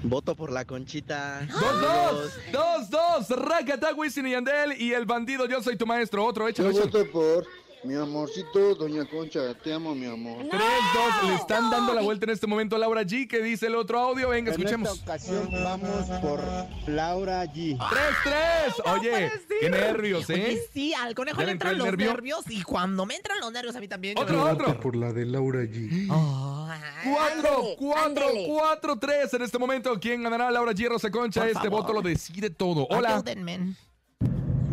Voto 0.02 0.34
por 0.34 0.50
la 0.52 0.64
conchita. 0.64 1.46
2-2. 1.48 2.90
2-2. 2.90 3.28
Rakata, 3.36 3.94
Wisin 3.94 4.26
y 4.26 4.32
Yandel. 4.32 4.72
Y 4.80 4.92
el 4.92 5.06
bandido 5.06 5.46
Yo 5.46 5.62
Soy 5.62 5.76
Tu 5.78 5.86
Maestro. 5.86 6.24
Otro, 6.26 6.48
échalo, 6.48 6.72
Yo 6.72 6.82
échalo. 6.82 7.04
voto 7.04 7.10
por 7.12 7.46
mi 7.84 7.94
amorcito, 7.94 8.74
doña 8.74 9.04
Concha. 9.04 9.54
Te 9.62 9.72
amo, 9.72 9.94
mi 9.94 10.06
amor. 10.06 10.38
3-2. 10.44 11.28
Le 11.28 11.34
están 11.34 11.70
dando 11.70 11.92
la 11.92 12.00
vuelta 12.02 12.24
en 12.24 12.30
este 12.30 12.46
momento 12.46 12.76
a 12.76 12.78
Laura 12.78 13.02
G. 13.02 13.28
¿Qué 13.28 13.42
dice 13.42 13.66
el 13.66 13.74
otro 13.74 13.98
audio? 13.98 14.30
Venga, 14.30 14.52
escuchemos. 14.52 14.88
En 14.88 14.94
esta 14.94 15.12
ocasión 15.12 15.48
vamos 15.52 16.06
por 16.22 16.40
Laura 16.86 17.44
G. 17.46 17.76
3-3. 17.76 18.98
Oye, 18.98 19.30
qué 19.60 19.70
nervios, 19.70 20.28
Oye, 20.30 20.52
¿eh? 20.54 20.62
sí, 20.72 20.94
al 20.94 21.14
conejo 21.14 21.40
¿Ya 21.40 21.46
le 21.46 21.52
entran 21.52 21.76
los 21.76 21.86
nervio? 21.86 22.12
nervios 22.12 22.44
y 22.48 22.62
cuando 22.62 23.04
me 23.06 23.16
entran 23.16 23.38
los 23.40 23.52
nervios 23.52 23.76
a 23.76 23.80
mí 23.80 23.88
también. 23.88 24.18
Otro, 24.18 24.42
otro. 24.50 24.80
Por 24.80 24.96
la 24.96 25.12
de 25.12 25.26
Laura 25.26 25.60
G. 25.64 26.08
Oh, 26.10 26.68
4, 27.04 27.22
Ándele, 27.50 27.76
4, 27.78 28.04
ándele. 28.28 28.46
4, 28.48 28.98
3 28.98 29.34
en 29.34 29.42
este 29.42 29.58
momento. 29.58 30.00
¿Quién 30.00 30.22
ganará? 30.22 30.50
Laura 30.50 30.72
G. 30.72 30.88
Rosa 30.88 31.10
Concha. 31.10 31.40
Por 31.40 31.48
Este 31.50 31.62
favor. 31.64 31.82
voto 31.82 31.92
lo 31.92 32.02
decide 32.02 32.48
todo. 32.50 32.86
Hola. 32.88 33.22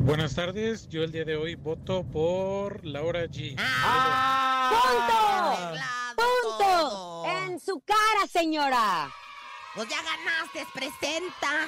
Buenas 0.03 0.33
tardes, 0.33 0.89
yo 0.89 1.03
el 1.03 1.11
día 1.11 1.23
de 1.23 1.35
hoy 1.35 1.53
voto 1.53 2.03
por 2.03 2.83
Laura 2.83 3.25
G. 3.25 3.55
¡Punto! 3.55 3.61
Arreglado 5.47 6.15
¡Punto! 6.15 6.57
todo. 6.57 7.25
En 7.27 7.59
su 7.59 7.79
cara, 7.81 8.27
señora. 8.27 9.11
Pues 9.75 9.87
ya 9.87 9.97
ganaste, 10.01 10.65
presenta. 10.73 11.67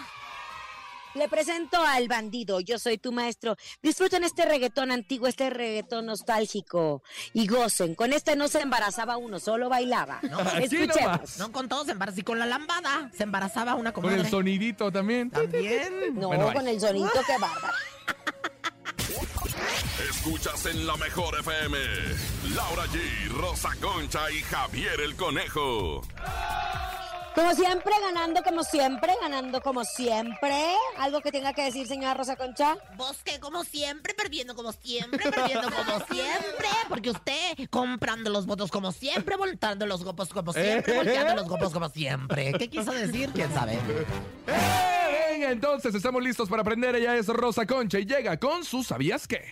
Le 1.15 1.29
presento 1.29 1.77
al 1.81 2.07
bandido, 2.07 2.59
yo 2.59 2.79
soy 2.79 2.97
tu 2.97 3.11
maestro. 3.11 3.55
Disfruten 3.83 4.23
este 4.23 4.45
reggaetón 4.45 4.91
antiguo, 4.91 5.27
este 5.27 5.49
reggaetón 5.49 6.07
nostálgico 6.07 7.03
y 7.33 7.47
gocen. 7.47 7.93
Con 7.95 8.13
este 8.13 8.35
no 8.35 8.47
se 8.47 8.61
embarazaba 8.61 9.17
uno, 9.17 9.39
solo 9.39 9.69
bailaba. 9.69 10.19
Escuchemos. 10.61 11.37
No 11.37 11.51
con 11.51 11.69
todo, 11.69 11.85
se 11.85 11.91
embarazó 11.91 12.19
y 12.19 12.23
con 12.23 12.39
la 12.39 12.45
lambada. 12.47 13.11
Se 13.15 13.23
embarazaba 13.23 13.75
una 13.75 13.91
Con 13.93 14.03
comadre. 14.03 14.21
el 14.23 14.29
sonidito 14.29 14.91
también. 14.91 15.29
También. 15.29 15.93
No, 16.13 16.27
Bueno, 16.27 16.51
con 16.53 16.67
el 16.67 16.79
sonido, 16.79 17.09
qué 17.25 17.37
bárbaro. 17.39 17.73
Escuchas 20.09 20.65
en 20.67 20.85
la 20.87 20.95
mejor 20.97 21.37
FM. 21.39 21.77
Laura 22.55 22.83
G, 22.87 23.29
Rosa 23.29 23.69
Concha 23.81 24.29
y 24.31 24.39
Javier 24.41 24.99
el 25.01 25.15
Conejo. 25.15 26.01
Como 27.35 27.55
siempre, 27.55 27.93
ganando 27.99 28.43
como 28.43 28.63
siempre, 28.63 29.13
ganando 29.19 29.61
como 29.61 29.83
siempre. 29.83 30.75
¿Algo 30.99 31.21
que 31.21 31.31
tenga 31.31 31.53
que 31.53 31.63
decir, 31.63 31.87
señora 31.87 32.13
Rosa 32.13 32.35
Concha? 32.35 32.77
Bosque 32.95 33.39
como 33.39 33.63
siempre, 33.63 34.13
perdiendo 34.13 34.55
como 34.55 34.71
siempre, 34.71 35.31
perdiendo 35.31 35.69
como 35.71 36.05
siempre. 36.05 36.67
Porque 36.87 37.09
usted 37.09 37.69
comprando 37.71 38.29
los 38.29 38.45
votos 38.45 38.69
como 38.69 38.91
siempre, 38.91 39.35
voltando 39.35 39.87
los 39.87 40.03
gopos 40.03 40.29
como 40.29 40.53
siempre, 40.53 40.93
¿Eh? 40.93 40.97
volteando 40.97 41.35
los 41.35 41.47
gopos 41.47 41.73
como 41.73 41.89
siempre. 41.89 42.53
¿Qué 42.53 42.69
quiso 42.69 42.91
decir? 42.91 43.31
¿Quién 43.33 43.51
sabe? 43.51 43.79
¡Eh! 44.47 45.29
Venga, 45.31 45.49
entonces 45.49 45.95
estamos 45.95 46.21
listos 46.21 46.47
para 46.47 46.61
aprender. 46.61 46.95
Ella 46.95 47.15
es 47.15 47.27
Rosa 47.27 47.65
Concha 47.65 47.97
y 47.97 48.05
llega 48.05 48.37
con 48.37 48.63
su 48.63 48.83
¿Sabías 48.83 49.27
qué? 49.27 49.43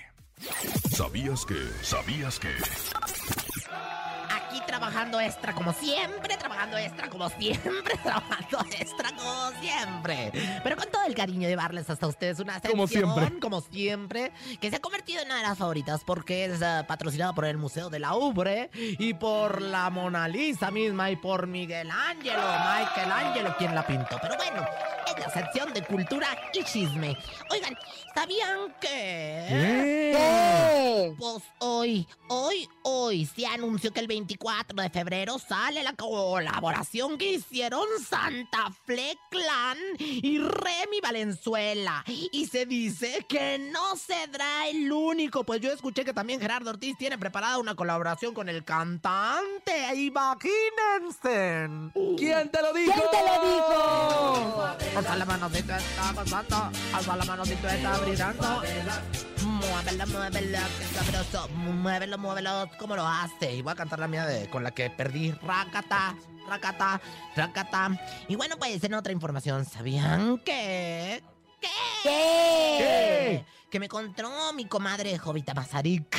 ¿Sabías 0.96 1.46
que? 1.46 1.56
¿Sabías 1.82 2.40
que? 2.40 3.41
Trabajando 4.72 5.20
extra 5.20 5.54
como 5.54 5.74
siempre, 5.74 6.38
trabajando 6.38 6.78
extra 6.78 7.10
como 7.10 7.30
siempre, 7.30 7.98
trabajando 8.04 8.60
extra 8.80 9.10
como 9.12 9.52
siempre. 9.60 10.32
Pero 10.64 10.78
con 10.78 10.90
todo 10.90 11.04
el 11.06 11.14
cariño 11.14 11.42
de 11.42 11.50
llevarles 11.50 11.90
hasta 11.90 12.08
ustedes 12.08 12.40
una 12.40 12.62
Como 12.62 12.88
sección, 12.88 13.14
siempre. 13.14 13.40
como 13.42 13.60
siempre, 13.60 14.32
que 14.62 14.70
se 14.70 14.78
ha 14.78 14.80
convertido 14.80 15.20
en 15.22 15.26
una 15.28 15.38
de 15.38 15.44
las 15.44 15.58
favoritas 15.58 16.04
porque 16.06 16.46
es 16.46 16.62
eh, 16.62 16.86
patrocinada 16.88 17.34
por 17.34 17.44
el 17.44 17.58
Museo 17.58 17.90
de 17.90 18.00
la 18.00 18.16
Ubre 18.16 18.70
y 18.74 19.14
por 19.14 19.62
la 19.62 19.90
Mona 19.90 20.30
Lisa 20.30 20.72
misma 20.72 21.12
y 21.12 21.18
por 21.18 21.48
Miguel 21.48 21.92
Ángelo, 21.92 22.42
Michael 22.42 23.12
Ángelo, 23.12 23.56
quien 23.58 23.76
la 23.76 23.86
pintó. 23.86 24.18
Pero 24.22 24.38
bueno, 24.38 24.66
es 25.06 25.20
la 25.20 25.30
sección 25.34 25.74
de 25.74 25.84
cultura 25.84 26.28
y 26.54 26.64
chisme. 26.64 27.18
Oigan, 27.50 27.78
¿sabían 28.16 28.74
que... 28.80 29.48
¿Qué? 29.50 31.14
Pues 31.18 31.44
hoy, 31.60 32.08
hoy, 32.30 32.70
hoy 32.84 33.26
se 33.26 33.46
anunció 33.46 33.92
que 33.92 34.00
el 34.00 34.08
24 34.08 34.61
de 34.68 34.90
febrero 34.90 35.40
sale 35.40 35.84
la 35.84 35.94
colaboración 35.94 37.18
que 37.18 37.34
hicieron 37.34 37.86
Santa 38.08 38.72
Fe 38.86 39.18
Clan 39.30 39.78
y 39.98 40.38
Remy 40.38 41.02
Valenzuela. 41.02 42.04
Y 42.08 42.46
se 42.46 42.66
dice 42.66 43.26
que 43.28 43.60
no 43.60 43.98
será 43.98 44.68
el 44.68 44.92
único, 44.92 45.44
pues 45.44 45.62
yo 45.62 45.72
escuché 45.72 46.06
que 46.06 46.14
también 46.14 46.40
Gerardo 46.40 46.70
Ortiz 46.70 46.96
tiene 46.98 47.18
preparada 47.18 47.58
una 47.58 47.76
colaboración 47.76 48.34
con 48.34 48.50
el 48.50 48.64
cantante. 48.64 49.96
Imagínense. 49.96 51.68
¿Quién 52.18 52.50
te 52.50 52.62
lo 52.62 52.74
dijo? 52.74 52.94
¿Quién 52.94 53.08
te 53.12 53.26
lo 53.26 53.34
dijo? 53.50 54.64
Alza 54.98 55.16
la 55.16 55.26
manocita, 55.26 55.78
está 55.78 56.14
pasando. 56.14 56.72
Alza 56.94 57.16
la 57.18 57.26
manocita, 57.26 57.76
está 57.76 57.98
brillando. 57.98 58.62
Muévelo, 59.70 60.08
muévelo, 60.08 60.60
qué 60.80 60.86
sabroso. 60.86 61.48
Muévelo, 61.50 62.18
muévelo, 62.18 62.70
¿cómo 62.80 62.96
lo 62.96 63.08
hace? 63.08 63.54
Y 63.54 63.62
voy 63.62 63.74
a 63.74 63.76
cantar 63.76 64.00
la 64.00 64.08
mía 64.08 64.26
de 64.26 64.50
con 64.50 64.64
la 64.64 64.72
que 64.72 64.90
perdí. 64.90 65.32
Racata, 65.32 66.16
racata, 66.48 67.00
racata. 67.36 68.00
Y 68.28 68.36
bueno, 68.36 68.58
pues 68.58 68.84
en 68.84 68.94
otra 68.96 69.14
información, 69.14 69.66
¿sabían 69.66 70.40
que? 70.40 71.24
¿Qué? 72.04 73.46
Que 73.72 73.80
me 73.80 73.88
contó 73.88 74.52
mi 74.54 74.66
comadre 74.66 75.18
Jovita 75.18 75.54
Mazarik 75.54 76.10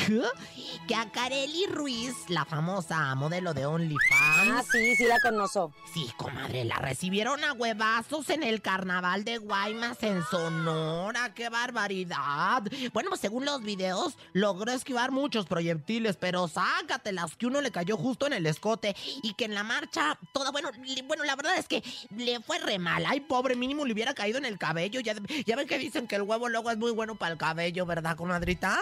que 0.87 0.95
a 0.95 1.11
Kareli 1.11 1.67
Ruiz, 1.67 2.15
la 2.27 2.45
famosa 2.45 3.13
modelo 3.13 3.53
de 3.53 3.67
OnlyFans. 3.67 4.51
Ah, 4.51 4.63
sí, 4.69 4.95
sí 4.95 5.05
la 5.05 5.19
conozco. 5.19 5.71
Sí, 5.93 6.09
comadre, 6.17 6.65
la 6.65 6.77
recibieron 6.77 7.43
a 7.43 7.53
huevazos 7.53 8.31
en 8.31 8.41
el 8.41 8.63
carnaval 8.63 9.23
de 9.23 9.37
Guaymas 9.37 10.01
en 10.01 10.23
Sonora. 10.23 11.33
¡Qué 11.35 11.49
barbaridad! 11.49 12.63
Bueno, 12.91 13.09
pues 13.09 13.21
según 13.21 13.45
los 13.45 13.61
videos, 13.61 14.17
logró 14.33 14.71
esquivar 14.71 15.11
muchos 15.11 15.45
proyectiles, 15.45 16.17
pero 16.17 16.47
sácatelas 16.47 17.35
que 17.35 17.45
uno 17.45 17.61
le 17.61 17.71
cayó 17.71 17.97
justo 17.97 18.25
en 18.25 18.33
el 18.33 18.47
escote 18.47 18.95
y 19.21 19.35
que 19.35 19.45
en 19.45 19.53
la 19.53 19.63
marcha, 19.63 20.17
toda, 20.33 20.49
bueno, 20.49 20.71
bueno, 21.05 21.23
la 21.23 21.35
verdad 21.35 21.55
es 21.57 21.67
que 21.67 21.83
le 22.17 22.39
fue 22.39 22.57
re 22.57 22.79
mal. 22.79 23.05
Ay, 23.05 23.19
pobre, 23.19 23.55
mínimo 23.55 23.85
le 23.85 23.93
hubiera 23.93 24.15
caído 24.15 24.39
en 24.39 24.45
el 24.45 24.57
cabello. 24.57 24.99
Ya, 25.01 25.13
ya 25.45 25.55
ven 25.55 25.67
que 25.67 25.77
dicen 25.77 26.07
que 26.07 26.15
el 26.15 26.23
huevo 26.23 26.49
luego 26.49 26.71
es 26.71 26.77
muy 26.77 26.91
bueno 26.91 27.15
para 27.15 27.33
el 27.33 27.37
cabello, 27.43 27.85
¿verdad, 27.85 28.15
comadrita? 28.15 28.79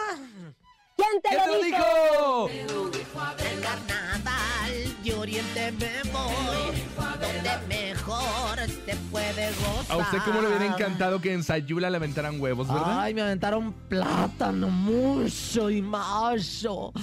¿Quién 0.95 1.19
te 1.23 1.29
¿Qué 1.29 1.35
lo 1.35 1.43
te 1.45 1.49
lo 1.49 1.63
dijo? 1.63 2.49
dijo? 2.53 2.91
El 3.39 3.59
carnaval 3.59 5.03
de 5.03 5.13
Oriente 5.15 5.71
me 5.71 6.11
voy, 6.11 6.83
donde 6.95 7.67
mejor 7.67 8.59
se 8.59 8.95
puede 9.09 9.49
gozar. 9.53 9.85
A 9.89 9.97
usted 9.97 10.19
cómo 10.23 10.41
le 10.43 10.47
hubiera 10.49 10.67
encantado 10.67 11.19
que 11.19 11.33
en 11.33 11.43
Sayula 11.43 11.89
le 11.89 11.97
aventaran 11.97 12.39
huevos, 12.39 12.67
¿verdad? 12.67 12.99
Ay, 13.01 13.15
me 13.15 13.23
aventaron 13.23 13.73
plátano 13.89 14.67
mucho 14.67 15.71
y 15.71 15.81
macho. 15.81 16.93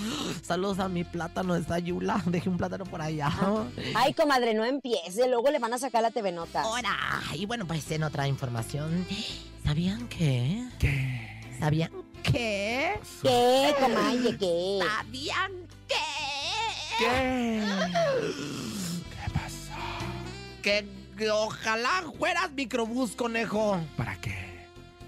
Saludos 0.42 0.78
a 0.78 0.88
mi 0.88 1.02
plátano 1.02 1.54
de 1.54 1.64
Sayula. 1.64 2.22
Dejé 2.26 2.48
un 2.48 2.56
plátano 2.56 2.84
por 2.84 3.02
allá. 3.02 3.32
Ay, 3.96 4.14
comadre, 4.14 4.54
no 4.54 4.64
empiece. 4.64 5.26
Luego 5.28 5.50
le 5.50 5.58
van 5.58 5.74
a 5.74 5.78
sacar 5.78 6.02
la 6.02 6.12
TV 6.12 6.30
Notas. 6.30 6.64
Ahora, 6.64 6.96
y 7.34 7.46
bueno, 7.46 7.66
pues 7.66 7.90
en 7.90 8.04
otra 8.04 8.28
información, 8.28 9.04
¿sabían 9.64 10.06
que? 10.06 10.64
¿Qué? 10.78 11.37
¿Sabían 11.58 11.90
que? 12.22 12.98
¿Qué, 13.22 13.74
comadre, 13.80 14.36
qué? 14.38 14.78
¿Sabían 14.82 15.52
que? 15.88 15.94
¿Qué? 16.98 17.62
Que, 20.62 20.86
que 21.16 21.30
ojalá 21.30 22.02
fueras 22.18 22.50
microbús, 22.52 23.12
conejo. 23.12 23.80
¿Para 23.96 24.16
qué? 24.20 24.48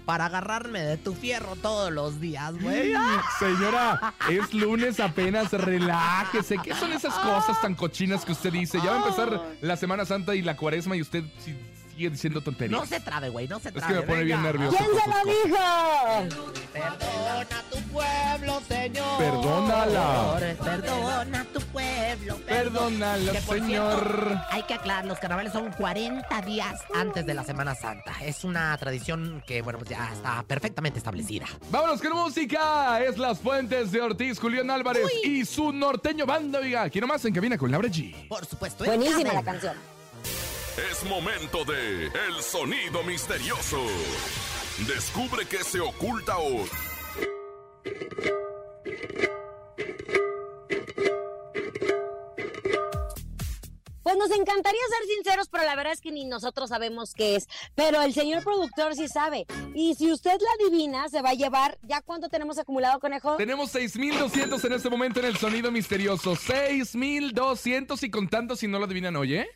Para 0.05 0.25
agarrarme 0.25 0.81
de 0.81 0.97
tu 0.97 1.13
fierro 1.13 1.55
todos 1.57 1.91
los 1.91 2.19
días, 2.19 2.53
güey. 2.59 2.93
Señora, 3.39 4.13
es 4.29 4.53
lunes 4.53 4.99
apenas, 4.99 5.51
relájese. 5.53 6.57
¿Qué 6.63 6.73
son 6.73 6.91
esas 6.91 7.13
cosas 7.13 7.61
tan 7.61 7.75
cochinas 7.75 8.25
que 8.25 8.31
usted 8.31 8.51
dice? 8.51 8.79
Ya 8.83 8.91
va 8.91 8.95
a 8.97 9.03
empezar 9.07 9.41
la 9.61 9.77
Semana 9.77 10.05
Santa 10.05 10.33
y 10.35 10.41
la 10.41 10.57
cuaresma 10.57 10.95
y 10.97 11.01
usted 11.01 11.23
si- 11.39 11.55
sigue 11.95 12.09
diciendo 12.09 12.41
tonterías. 12.41 12.79
No 12.79 12.85
se 12.85 12.99
trabe, 12.99 13.29
güey, 13.29 13.47
no 13.47 13.59
se 13.59 13.69
Es 13.69 13.75
trabe. 13.75 13.93
que 13.93 13.99
me 14.01 14.05
pone 14.07 14.23
bien 14.23 14.41
nervioso. 14.43 14.77
¿Quién 14.77 14.89
se 14.89 15.09
lo 15.09 15.25
dijo? 15.25 16.57
Perdona 16.73 17.41
a 17.59 17.63
tu 17.71 17.79
pueblo, 17.91 18.61
Señor. 18.67 19.17
Perdónala. 19.17 20.55
Perdona 20.63 21.41
a 21.41 21.45
tu 21.45 21.59
pueblo. 21.61 22.37
Perdónala, 22.45 23.31
Que, 23.31 23.41
señor. 23.41 23.99
cierto, 24.03 24.41
hay 24.51 24.63
que 24.63 24.73
aclarar, 24.73 25.05
los 25.05 25.19
carnavales 25.19 25.53
son 25.53 25.71
40 25.71 26.41
días 26.41 26.79
antes 26.95 27.25
de 27.25 27.33
la 27.33 27.43
Semana 27.43 27.75
Santa. 27.75 28.13
Es 28.21 28.43
una 28.43 28.75
tradición 28.77 29.43
que, 29.45 29.61
bueno, 29.61 29.79
pues 29.79 29.89
ya 29.91 30.11
está 30.13 30.43
perfectamente 30.43 30.99
establecida. 30.99 31.45
Vámonos 31.69 32.01
con 32.01 32.13
música. 32.13 33.01
Es 33.01 33.17
Las 33.17 33.39
Fuentes 33.39 33.91
de 33.91 34.01
Ortiz, 34.01 34.39
Julián 34.39 34.69
Álvarez 34.69 35.05
y 35.23 35.45
su 35.45 35.71
norteño 35.71 36.25
banda, 36.25 36.59
oiga. 36.59 36.89
Quiero 36.89 37.07
más 37.07 37.23
en 37.25 37.33
cabina 37.33 37.57
con 37.57 37.71
Laura 37.71 37.89
G. 37.89 38.27
Por 38.27 38.45
supuesto. 38.45 38.85
Buenísima 38.85 39.33
la 39.33 39.43
canción. 39.43 39.75
Es 40.77 41.03
momento 41.03 41.65
de 41.65 42.05
El 42.05 42.41
Sonido 42.41 43.03
Misterioso. 43.03 43.77
Descubre 44.87 45.45
qué 45.45 45.63
se 45.65 45.81
oculta 45.81 46.37
hoy. 46.37 46.69
Pues 54.01 54.15
nos 54.17 54.31
encantaría 54.31 54.79
ser 54.89 55.07
sinceros, 55.13 55.49
pero 55.49 55.65
la 55.65 55.75
verdad 55.75 55.91
es 55.91 55.99
que 55.99 56.11
ni 56.11 56.23
nosotros 56.23 56.69
sabemos 56.69 57.13
qué 57.13 57.35
es. 57.35 57.47
Pero 57.75 58.01
el 58.01 58.13
señor 58.13 58.41
productor 58.43 58.95
sí 58.95 59.09
sabe. 59.09 59.45
Y 59.75 59.95
si 59.95 60.09
usted 60.09 60.39
la 60.39 60.65
adivina, 60.65 61.09
se 61.09 61.21
va 61.21 61.31
a 61.31 61.33
llevar. 61.33 61.77
¿Ya 61.83 62.01
cuánto 62.01 62.29
tenemos 62.29 62.57
acumulado, 62.57 62.99
conejo? 62.99 63.35
Tenemos 63.35 63.71
6,200 63.71 64.63
en 64.63 64.73
este 64.73 64.89
momento 64.89 65.19
en 65.19 65.25
el 65.25 65.37
sonido 65.37 65.69
misterioso. 65.69 66.35
6,200 66.35 68.03
y 68.03 68.09
contando 68.09 68.55
si 68.55 68.67
no 68.67 68.79
lo 68.79 68.85
adivinan 68.85 69.17
hoy, 69.17 69.35
¿eh? 69.35 69.49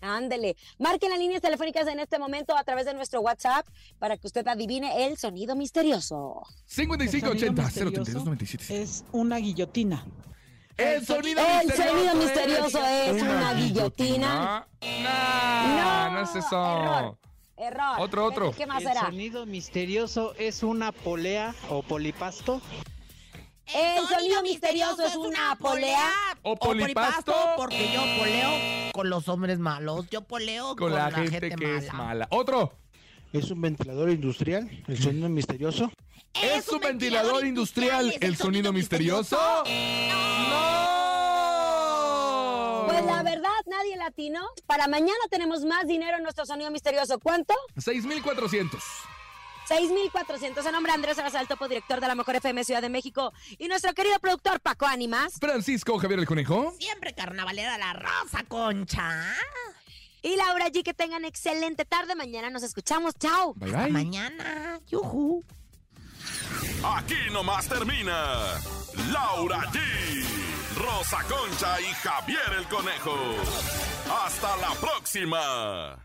Ándele. 0.00 0.56
Marquen 0.78 1.10
las 1.10 1.18
líneas 1.18 1.40
telefónicas 1.42 1.86
en 1.88 2.00
este 2.00 2.18
momento 2.18 2.56
a 2.56 2.64
través 2.64 2.86
de 2.86 2.94
nuestro 2.94 3.20
WhatsApp 3.20 3.66
para 3.98 4.16
que 4.16 4.26
usted 4.26 4.46
adivine 4.46 5.06
el 5.06 5.16
sonido 5.16 5.56
misterioso. 5.56 6.42
5580 6.66 7.62
misterioso 7.62 7.92
032 8.04 8.24
97. 8.24 8.82
Es 8.82 9.04
una 9.12 9.36
guillotina. 9.38 10.04
El 10.76 11.06
sonido 11.06 11.40
El 11.40 11.66
misterioso. 11.66 11.90
sonido 11.96 12.14
misterioso 12.16 12.84
es 12.86 13.22
una 13.22 13.54
guillotina. 13.54 14.66
No, 14.82 16.10
no, 16.12 16.20
es 16.22 16.34
eso. 16.36 16.56
Error. 16.82 17.18
Error. 17.56 18.00
Otro, 18.00 18.26
otro. 18.26 18.52
¿Qué 18.52 18.66
más 18.66 18.82
El 18.82 18.88
será? 18.88 19.00
sonido 19.06 19.46
misterioso 19.46 20.34
es 20.38 20.62
una 20.62 20.92
polea 20.92 21.54
o 21.70 21.82
polipasto. 21.82 22.60
El 23.74 24.06
sonido 24.06 24.42
misterioso 24.42 25.04
es 25.04 25.16
una 25.16 25.56
polea. 25.56 26.12
O 26.42 26.56
polipasto. 26.56 27.34
Porque 27.56 27.92
yo 27.92 28.00
poleo 28.18 28.92
con 28.92 29.10
los 29.10 29.28
hombres 29.28 29.58
malos. 29.58 30.06
Yo 30.10 30.22
poleo 30.22 30.76
Con 30.76 30.94
la 30.94 31.10
gente 31.10 31.50
que 31.50 31.76
es 31.76 31.92
mala. 31.92 32.28
Otro. 32.30 32.72
Es 33.32 33.50
un 33.50 33.60
ventilador 33.60 34.10
industrial. 34.10 34.70
El 34.86 35.02
sonido 35.02 35.28
misterioso. 35.28 35.90
¿Es 36.42 36.68
un 36.68 36.80
ventilador 36.80 37.44
industrial 37.44 38.14
el 38.20 38.36
sonido 38.36 38.72
misterioso? 38.72 39.36
¡No! 39.36 40.84
Pues 42.86 43.04
la 43.04 43.22
verdad, 43.22 43.50
nadie 43.66 43.96
latino. 43.96 44.46
Para 44.66 44.86
mañana 44.86 45.18
tenemos 45.30 45.64
más 45.64 45.86
dinero 45.86 46.16
en 46.18 46.22
nuestro 46.22 46.46
sonido 46.46 46.70
misterioso. 46.70 47.18
¿Cuánto? 47.18 47.54
6,400. 47.76 48.82
6,400. 49.66 50.64
En 50.66 50.72
nombre 50.72 50.92
de 50.92 50.94
Andrés 50.94 51.16
topo 51.48 51.68
director 51.68 52.00
de 52.00 52.06
la 52.06 52.14
Mejor 52.14 52.36
FM 52.36 52.64
Ciudad 52.64 52.82
de 52.82 52.88
México. 52.88 53.32
Y 53.58 53.68
nuestro 53.68 53.92
querido 53.94 54.18
productor 54.18 54.60
Paco 54.60 54.86
Ánimas. 54.86 55.34
Francisco 55.40 55.98
Javier 55.98 56.20
el 56.20 56.26
Conejo. 56.26 56.74
Siempre 56.78 57.14
carnavalera 57.14 57.76
la 57.78 57.92
rosa, 57.92 58.44
concha. 58.48 59.10
Y 60.22 60.36
Laura 60.36 60.66
G. 60.68 60.82
Que 60.82 60.94
tengan 60.94 61.24
excelente 61.24 61.84
tarde. 61.84 62.14
Mañana 62.14 62.50
nos 62.50 62.62
escuchamos. 62.62 63.14
Chao. 63.18 63.54
Bye, 63.54 63.70
Hasta 63.70 63.82
bye. 63.84 63.92
mañana. 63.92 64.80
Yujú. 64.88 65.44
Aquí 66.84 67.16
nomás 67.32 67.68
termina 67.68 68.60
Laura 69.12 69.60
G, 69.72 69.78
Rosa 70.76 71.22
Concha 71.24 71.80
y 71.80 71.84
Javier 72.02 72.52
el 72.58 72.66
Conejo. 72.68 73.16
Hasta 74.24 74.56
la 74.56 74.70
próxima. 74.80 75.98